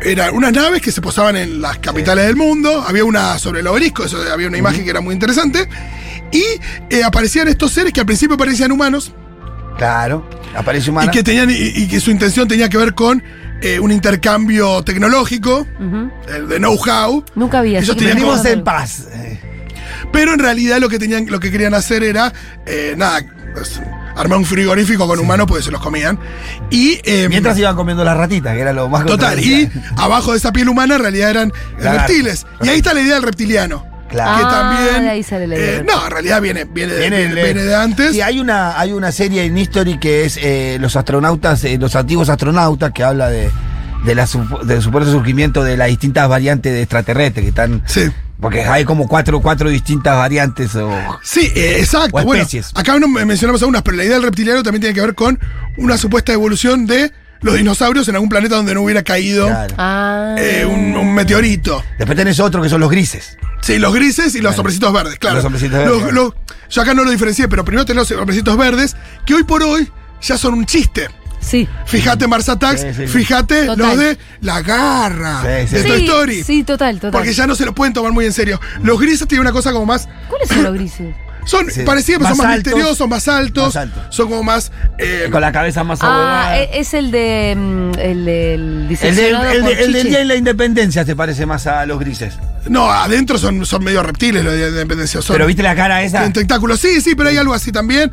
Eran 0.00 0.34
unas 0.34 0.52
naves 0.52 0.80
que 0.80 0.92
se 0.92 1.00
posaban 1.00 1.36
en 1.36 1.60
las 1.60 1.78
capitales 1.78 2.24
del 2.26 2.36
mundo. 2.36 2.84
Había 2.86 3.04
una 3.04 3.38
sobre 3.38 3.60
el 3.60 3.66
obelisco, 3.66 4.04
eso, 4.04 4.18
había 4.32 4.46
una 4.46 4.56
imagen 4.56 4.84
que 4.84 4.90
era 4.90 5.00
muy 5.00 5.12
interesante. 5.12 5.68
Y 6.30 6.44
eh, 6.90 7.02
aparecían 7.04 7.48
estos 7.48 7.72
seres 7.72 7.92
que 7.92 8.00
al 8.00 8.06
principio 8.06 8.36
parecían 8.36 8.70
humanos 8.70 9.12
Claro, 9.78 10.28
aparece 10.56 10.90
humana. 10.90 11.10
y 11.10 11.14
que, 11.14 11.22
tenían, 11.22 11.48
y, 11.50 11.54
y 11.54 11.88
que 11.88 12.00
su 12.00 12.10
intención 12.10 12.46
tenía 12.48 12.68
que 12.68 12.76
ver 12.76 12.94
con 12.94 13.22
eh, 13.62 13.78
un 13.80 13.90
intercambio 13.92 14.82
tecnológico, 14.84 15.66
el 16.28 16.48
de 16.48 16.56
know-how. 16.58 17.24
Nunca 17.34 17.62
vi 17.62 17.76
Ellos 17.76 17.96
tenían 17.96 18.18
Pero- 18.18 18.44
en 18.44 18.64
paz. 18.64 19.06
Eh, 19.12 19.40
Pero 20.12 20.32
en 20.34 20.38
realidad 20.40 20.78
lo 20.78 20.88
que 20.88 20.98
tenían, 20.98 21.26
lo 21.28 21.38
que 21.40 21.50
querían 21.50 21.74
hacer 21.74 22.02
era, 22.02 22.32
eh, 22.66 22.94
nada, 22.96 23.20
pues, 23.54 23.80
armar 24.16 24.38
un 24.38 24.44
frigorífico 24.44 25.06
con 25.06 25.18
humanos 25.20 25.46
porque 25.46 25.62
se 25.62 25.70
los 25.70 25.80
comían. 25.80 26.18
Y 26.70 27.00
eh, 27.04 27.26
Mientras 27.28 27.56
iban 27.58 27.76
comiendo 27.76 28.04
las 28.04 28.16
ratitas, 28.16 28.54
que 28.54 28.60
era 28.60 28.72
lo 28.72 28.88
más 28.88 29.06
total, 29.06 29.38
y 29.38 29.70
abajo 29.96 30.32
de 30.32 30.38
esa 30.38 30.52
piel 30.52 30.68
humana 30.68 30.96
en 30.96 31.02
realidad 31.02 31.30
eran 31.30 31.52
Claro. 31.78 31.98
reptiles. 31.98 32.46
Y 32.62 32.68
ahí 32.68 32.78
está 32.78 32.94
la 32.94 33.00
idea 33.00 33.14
del 33.14 33.22
reptiliano. 33.22 33.86
Claro. 34.08 34.38
Que 34.38 34.44
Ah, 34.44 34.48
también. 34.50 35.02
de 35.02 35.10
ahí 35.10 35.22
sale 35.22 35.46
la 35.46 35.56
idea. 35.56 35.76
eh, 35.76 35.84
no, 35.86 36.04
en 36.04 36.10
realidad 36.10 36.40
viene, 36.40 36.64
viene, 36.64 36.92
de- 36.94 37.00
Viene 37.00 37.28
de- 37.34 37.42
viene 37.42 37.62
de 37.62 37.74
antes. 37.74 38.12
Sí, 38.12 38.20
hay 38.20 38.40
una, 38.40 38.78
hay 38.78 38.92
una 38.92 39.12
serie 39.12 39.44
en 39.44 39.56
History 39.58 39.98
que 39.98 40.24
es 40.24 40.38
eh, 40.42 40.78
los 40.80 40.96
astronautas, 40.96 41.62
eh, 41.64 41.76
los 41.78 41.94
antiguos 41.96 42.28
astronautas, 42.28 42.92
que 42.92 43.04
habla 43.04 43.28
de, 43.28 43.50
de 44.04 44.14
la 44.14 44.26
del 44.64 44.82
supuesto 44.82 45.10
surgimiento 45.12 45.62
de 45.62 45.76
las 45.76 45.88
distintas 45.88 46.28
variantes 46.28 46.72
de 46.72 46.82
extraterrestres 46.82 47.42
que 47.44 47.48
están. 47.50 47.82
Sí. 47.86 48.08
Porque 48.40 48.62
hay 48.62 48.84
como 48.84 49.08
cuatro, 49.08 49.40
cuatro 49.40 49.68
distintas 49.68 50.16
variantes 50.16 50.74
o. 50.76 50.88
Sí, 51.24 51.50
eh, 51.56 51.76
exacto. 51.80 52.16
O 52.18 52.22
Bueno, 52.22 52.42
especies. 52.42 52.70
acá 52.76 52.96
no 52.98 53.08
me- 53.08 53.24
mencionamos 53.24 53.60
algunas, 53.62 53.82
pero 53.82 53.96
la 53.96 54.04
idea 54.04 54.14
del 54.14 54.22
reptiliano 54.22 54.62
también 54.62 54.80
tiene 54.80 54.94
que 54.94 55.00
ver 55.00 55.14
con 55.16 55.38
una 55.76 55.98
supuesta 55.98 56.32
evolución 56.32 56.86
de 56.86 57.12
los 57.40 57.54
dinosaurios 57.56 58.08
en 58.08 58.14
algún 58.16 58.28
planeta 58.28 58.56
donde 58.56 58.74
no 58.74 58.82
hubiera 58.82 59.02
caído 59.02 59.46
Claro. 59.46 59.74
Ah. 59.78 60.34
eh, 60.38 60.64
un, 60.68 60.96
un 60.96 61.14
meteorito. 61.14 61.84
Después 61.98 62.16
tenés 62.16 62.40
otro 62.40 62.62
que 62.62 62.68
son 62.68 62.80
los 62.80 62.90
grises. 62.90 63.36
Sí, 63.62 63.78
los 63.78 63.92
grises 63.94 64.34
y 64.34 64.40
los 64.40 64.56
hombrecitos 64.58 64.92
verdes, 64.92 65.18
claro. 65.18 65.36
Los 65.36 65.44
hombrecitos 65.44 65.78
verdes, 65.78 65.90
Los- 65.92 66.02
claro. 66.02 66.14
los- 66.14 66.34
yo 66.70 66.82
acá 66.82 66.94
no 66.94 67.04
lo 67.04 67.10
diferencié, 67.10 67.48
pero 67.48 67.64
primero 67.64 67.84
tenés 67.86 68.10
los 68.10 68.18
hombrecitos 68.20 68.56
verdes, 68.56 68.96
que 69.24 69.34
hoy 69.34 69.42
por 69.44 69.62
hoy 69.62 69.88
ya 70.22 70.36
son 70.38 70.54
un 70.54 70.66
chiste. 70.66 71.08
Sí. 71.40 71.68
Fíjate 71.86 72.26
Mars 72.26 72.48
Attacks, 72.48 72.80
Sí, 72.80 72.88
sí, 72.94 73.06
sí. 73.06 73.06
fíjate 73.06 73.66
Total. 73.66 73.78
los 73.86 73.96
de 73.98 74.18
la 74.40 74.60
garra 74.60 75.40
Sí, 75.42 75.68
sí. 75.68 75.74
de 75.76 75.82
sí, 75.82 75.88
Toy 75.88 76.04
Story. 76.04 76.42
Sí, 76.44 76.64
total, 76.64 76.96
total. 76.96 77.12
Porque 77.12 77.32
ya 77.32 77.46
no 77.46 77.54
se 77.54 77.64
lo 77.64 77.74
pueden 77.74 77.92
tomar 77.94 78.10
muy 78.12 78.24
en 78.26 78.32
serio. 78.32 78.60
Los 78.82 78.98
grises 79.00 79.26
tienen 79.28 79.42
una 79.42 79.52
cosa 79.52 79.72
como 79.72 79.86
más. 79.86 80.08
¿Cuáles 80.28 80.48
son 80.48 80.64
los 80.64 80.74
grises? 80.74 81.14
Son 81.46 81.70
Sí. 81.70 81.82
parecidos, 81.82 82.18
pero 82.22 82.28
son 82.30 82.38
Más 82.38 82.46
más 82.46 82.56
altos. 82.56 82.72
misteriosos, 82.74 83.08
más 83.08 83.28
altos. 83.28 83.64
Más 83.66 83.76
altos. 83.76 84.02
Son 84.14 84.28
como 84.28 84.42
más. 84.42 84.70
eh, 84.98 85.28
Con 85.30 85.40
la 85.40 85.50
cabeza 85.52 85.82
más 85.84 86.00
Ah, 86.02 86.06
abogada. 86.06 86.58
e- 86.58 86.70
es 86.80 86.92
el 86.94 87.10
de. 87.10 87.54
mm, 87.56 87.98
El 87.98 88.24
del 88.24 88.26
El, 88.26 88.26
del- 88.26 88.88
diseccionado 88.88 89.50
el 89.50 89.64
de- 89.64 89.72
el 89.84 89.92
del. 89.92 90.08
Día 90.08 90.18
de 90.18 90.24
la 90.26 90.34
Independencia 90.36 91.04
te 91.04 91.16
parece 91.16 91.46
más 91.46 91.66
a 91.66 91.86
los 91.86 91.98
grises. 91.98 92.34
no, 92.68 92.90
adentro 92.90 93.38
son, 93.38 93.64
son 93.64 93.82
medio 93.82 94.02
reptiles 94.02 94.44
los 94.44 94.52
de 94.52 94.68
independencia. 94.68 95.22
Son, 95.22 95.34
Pero 95.34 95.46
viste 95.46 95.62
la 95.62 95.74
cara 95.74 96.02
esa. 96.02 96.18
Tienen 96.18 96.32
tentáculos, 96.34 96.80
sí, 96.80 97.00
sí, 97.00 97.14
pero 97.14 97.28
hay 97.30 97.36
algo 97.38 97.54
así 97.54 97.72
también. 97.72 98.10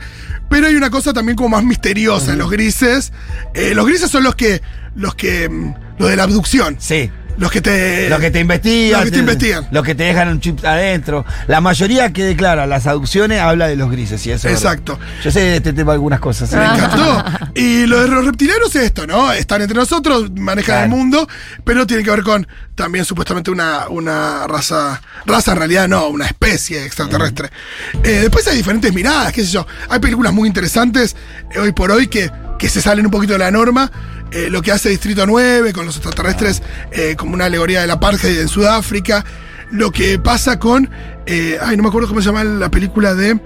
Pero 0.49 0.67
hay 0.67 0.75
una 0.75 0.89
cosa 0.89 1.11
también 1.11 1.35
como 1.35 1.49
más 1.49 1.63
misteriosa 1.63 2.33
en 2.33 2.37
los 2.39 2.49
grises. 2.51 3.11
Eh, 3.53 3.73
los 3.75 3.85
grises 3.85 4.09
son 4.09 4.23
los 4.23 4.35
que. 4.35 4.61
los 4.95 5.15
que. 5.15 5.49
mm, 5.49 5.73
los 5.97 6.09
de 6.09 6.15
la 6.15 6.23
abducción. 6.23 6.77
Sí. 6.79 7.09
Los 7.37 7.51
que 7.51 7.61
te. 7.61 8.09
Los 8.09 8.19
que 8.19 8.31
te 8.31 8.39
investigan. 8.39 8.99
Los 9.01 9.05
que 9.05 9.11
te 9.11 9.17
investigan. 9.19 9.67
Los 9.71 9.83
que 9.83 9.95
te 9.95 10.03
dejan 10.03 10.29
un 10.29 10.39
chip 10.39 10.63
adentro. 10.63 11.25
La 11.47 11.61
mayoría 11.61 12.13
que 12.13 12.23
declara 12.23 12.65
las 12.65 12.87
aducciones 12.87 13.41
habla 13.41 13.67
de 13.67 13.75
los 13.75 13.91
grises, 13.91 14.25
y 14.25 14.31
eso. 14.31 14.47
verdad. 14.47 14.63
Exacto. 14.63 14.99
Yo 15.23 15.31
sé 15.31 15.39
de 15.41 15.55
este 15.57 15.73
tema 15.73 15.93
algunas 15.93 16.19
cosas. 16.19 16.49
¿sí? 16.49 16.55
Me 16.55 16.65
encantó. 16.65 17.23
Y 17.55 17.85
lo 17.85 18.01
de 18.01 18.07
los 18.09 18.25
reptilianos 18.25 18.75
es 18.75 18.83
esto, 18.83 19.07
¿no? 19.07 19.31
Están 19.31 19.61
entre 19.61 19.77
nosotros, 19.77 20.29
manejan 20.31 20.65
Claro. 20.65 20.83
el 20.83 20.89
mundo, 20.89 21.27
pero 21.63 21.87
tiene 21.87 22.03
que 22.03 22.09
ver 22.11 22.21
con 22.23 22.45
también 22.75 23.05
supuestamente 23.05 23.49
una, 23.51 23.87
una 23.89 24.45
raza. 24.47 25.01
Raza 25.25 25.53
en 25.53 25.57
realidad 25.59 25.87
no, 25.87 26.07
una 26.09 26.25
especie 26.25 26.83
extraterrestre. 26.85 27.49
Eh, 28.03 28.19
después 28.21 28.45
hay 28.47 28.57
diferentes 28.57 28.93
miradas, 28.93 29.31
qué 29.31 29.41
sé 29.45 29.51
yo. 29.51 29.65
Hay 29.89 29.99
películas 29.99 30.33
muy 30.33 30.47
interesantes 30.47 31.15
eh, 31.53 31.59
hoy 31.59 31.71
por 31.71 31.91
hoy 31.91 32.07
que, 32.07 32.29
que 32.59 32.67
se 32.67 32.81
salen 32.81 33.05
un 33.05 33.11
poquito 33.11 33.33
de 33.33 33.39
la 33.39 33.51
norma. 33.51 33.89
Eh, 34.35 34.49
lo 34.49 34.61
que 34.61 34.71
hace 34.73 34.89
Distrito 34.89 35.25
9 35.25 35.71
con 35.71 35.85
los 35.85 35.95
extraterrestres 35.95 36.61
eh, 36.91 37.15
como 37.17 37.33
una 37.33 37.45
alegoría 37.45 37.79
de 37.81 37.87
la 37.87 37.93
apartheid 37.93 38.37
en 38.39 38.47
Sudáfrica. 38.49 39.23
Lo 39.71 39.91
que 39.91 40.19
pasa 40.19 40.59
con. 40.59 40.89
eh, 41.25 41.57
ay, 41.61 41.77
no 41.77 41.83
me 41.83 41.89
acuerdo 41.89 42.07
cómo 42.09 42.21
se 42.21 42.27
llama 42.27 42.43
la 42.43 42.69
película 42.69 43.15
de. 43.15 43.39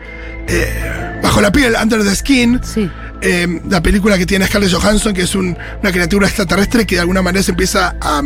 eh, 0.48 1.20
Bajo 1.24 1.42
la 1.42 1.52
piel, 1.52 1.76
Under 1.82 2.04
the 2.04 2.16
Skin. 2.16 2.60
Sí. 2.64 2.90
Eh, 3.22 3.62
la 3.70 3.82
película 3.84 4.18
que 4.18 4.26
tiene 4.26 4.48
Scarlett 4.48 4.72
Johansson, 4.74 5.14
que 5.14 5.22
es 5.24 5.36
un- 5.36 5.58
una 5.82 5.92
criatura 5.92 6.28
extraterrestre 6.28 6.86
que 6.88 6.96
de 6.96 7.02
alguna 7.02 7.22
manera 7.22 7.44
se 7.44 7.52
empieza 7.52 7.96
a, 8.02 8.22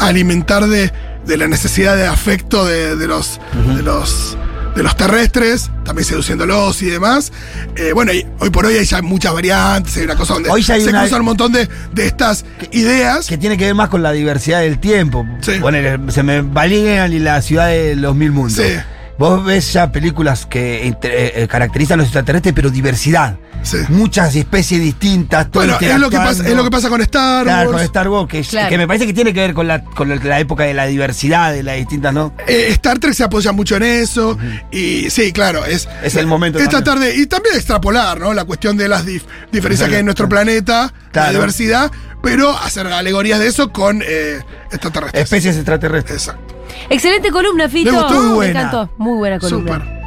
a 0.00 0.06
alimentar 0.06 0.66
de, 0.66 0.90
de 1.26 1.36
la 1.36 1.46
necesidad 1.46 1.96
de 1.96 2.06
afecto 2.06 2.64
de, 2.66 2.96
de 2.96 3.06
los, 3.06 3.38
de 3.76 3.82
los 3.82 4.36
de 4.74 4.82
los 4.82 4.96
terrestres, 4.96 5.70
también 5.84 6.04
seduciéndolos 6.06 6.82
y 6.82 6.86
demás. 6.86 7.32
Eh, 7.76 7.92
bueno, 7.92 8.12
y 8.12 8.26
hoy 8.40 8.50
por 8.50 8.66
hoy 8.66 8.74
hay 8.76 8.84
ya 8.84 9.00
muchas 9.02 9.32
variantes, 9.32 9.96
hay 9.96 10.04
una 10.04 10.16
cosa 10.16 10.34
donde 10.34 10.50
Hoy 10.50 10.62
ya 10.62 10.78
se 10.80 10.88
una- 10.88 11.00
cruzan 11.00 11.20
un 11.20 11.26
montón 11.26 11.52
de, 11.52 11.68
de 11.92 12.06
estas 12.06 12.44
ideas. 12.72 13.26
Que 13.26 13.38
tiene 13.38 13.56
que 13.56 13.66
ver 13.66 13.74
más 13.74 13.88
con 13.88 14.02
la 14.02 14.12
diversidad 14.12 14.60
del 14.60 14.78
tiempo. 14.78 15.24
Sí. 15.40 15.52
Ponele, 15.60 15.98
se 16.10 16.22
me 16.22 16.42
valían 16.42 17.12
y 17.12 17.18
la 17.20 17.40
ciudad 17.42 17.68
de 17.68 17.94
los 17.96 18.14
mil 18.16 18.32
mundos. 18.32 18.54
Sí. 18.54 18.74
Vos 19.16 19.44
ves 19.44 19.72
ya 19.72 19.92
películas 19.92 20.44
que 20.46 20.84
inter- 20.86 21.12
eh, 21.36 21.46
caracterizan 21.48 21.94
a 21.94 21.96
los 21.98 22.06
extraterrestres, 22.06 22.52
pero 22.52 22.70
diversidad. 22.70 23.36
Sí. 23.64 23.78
Muchas 23.88 24.36
especies 24.36 24.80
distintas. 24.80 25.50
todo 25.50 25.62
Bueno, 25.64 25.78
es 25.80 25.98
lo, 25.98 26.10
que 26.10 26.16
pasa, 26.18 26.46
es 26.46 26.54
lo 26.54 26.62
que 26.62 26.70
pasa 26.70 26.88
con 26.88 27.00
Star 27.00 27.44
Claro, 27.44 27.70
Wars. 27.70 27.76
con 27.78 27.84
Star 27.86 28.08
Wars, 28.08 28.28
que, 28.28 28.42
Claro. 28.42 28.68
que 28.68 28.78
me 28.78 28.86
parece 28.86 29.06
que 29.06 29.12
tiene 29.12 29.32
que 29.32 29.40
ver 29.40 29.54
con 29.54 29.66
la, 29.66 29.82
con 29.84 30.08
la 30.22 30.38
época 30.38 30.64
de 30.64 30.74
la 30.74 30.86
diversidad, 30.86 31.52
de 31.52 31.62
las 31.62 31.76
distintas, 31.76 32.12
¿no? 32.14 32.32
Eh, 32.46 32.66
Star 32.70 32.98
Trek 32.98 33.14
se 33.14 33.24
apoya 33.24 33.52
mucho 33.52 33.76
en 33.76 33.82
eso. 33.84 34.38
Y 34.70 35.08
sí, 35.10 35.32
claro, 35.32 35.64
es. 35.64 35.88
Es 36.02 36.14
el 36.16 36.26
momento 36.26 36.58
Es 36.58 36.64
también. 36.68 36.84
tratar 36.84 37.02
de. 37.02 37.16
Y 37.16 37.26
también 37.26 37.56
extrapolar, 37.56 38.20
¿no? 38.20 38.34
La 38.34 38.44
cuestión 38.44 38.76
de 38.76 38.88
las 38.88 39.06
dif- 39.06 39.24
diferencias 39.50 39.88
que 39.88 39.96
hay 39.96 40.00
en 40.00 40.06
nuestro 40.06 40.28
planeta, 40.28 40.82
la 40.82 41.10
Claro. 41.10 41.32
diversidad, 41.32 41.90
pero 42.22 42.50
hacer 42.58 42.86
alegorías 42.86 43.38
de 43.40 43.46
eso 43.48 43.72
con 43.72 44.02
eh, 44.06 44.40
extraterrestres. 44.70 45.22
Especies 45.24 45.56
extraterrestres. 45.56 46.18
Exacto. 46.28 46.54
Excelente 46.90 47.30
columna, 47.30 47.68
Fito. 47.68 47.92
Me 47.92 47.98
gustó. 47.98 48.14
Muy 48.14 48.28
Me 48.28 48.34
buena. 48.34 48.60
encantó. 48.60 48.90
Muy 48.98 49.16
buena 49.18 49.38
columna. 49.38 49.74
Súper. 49.74 50.03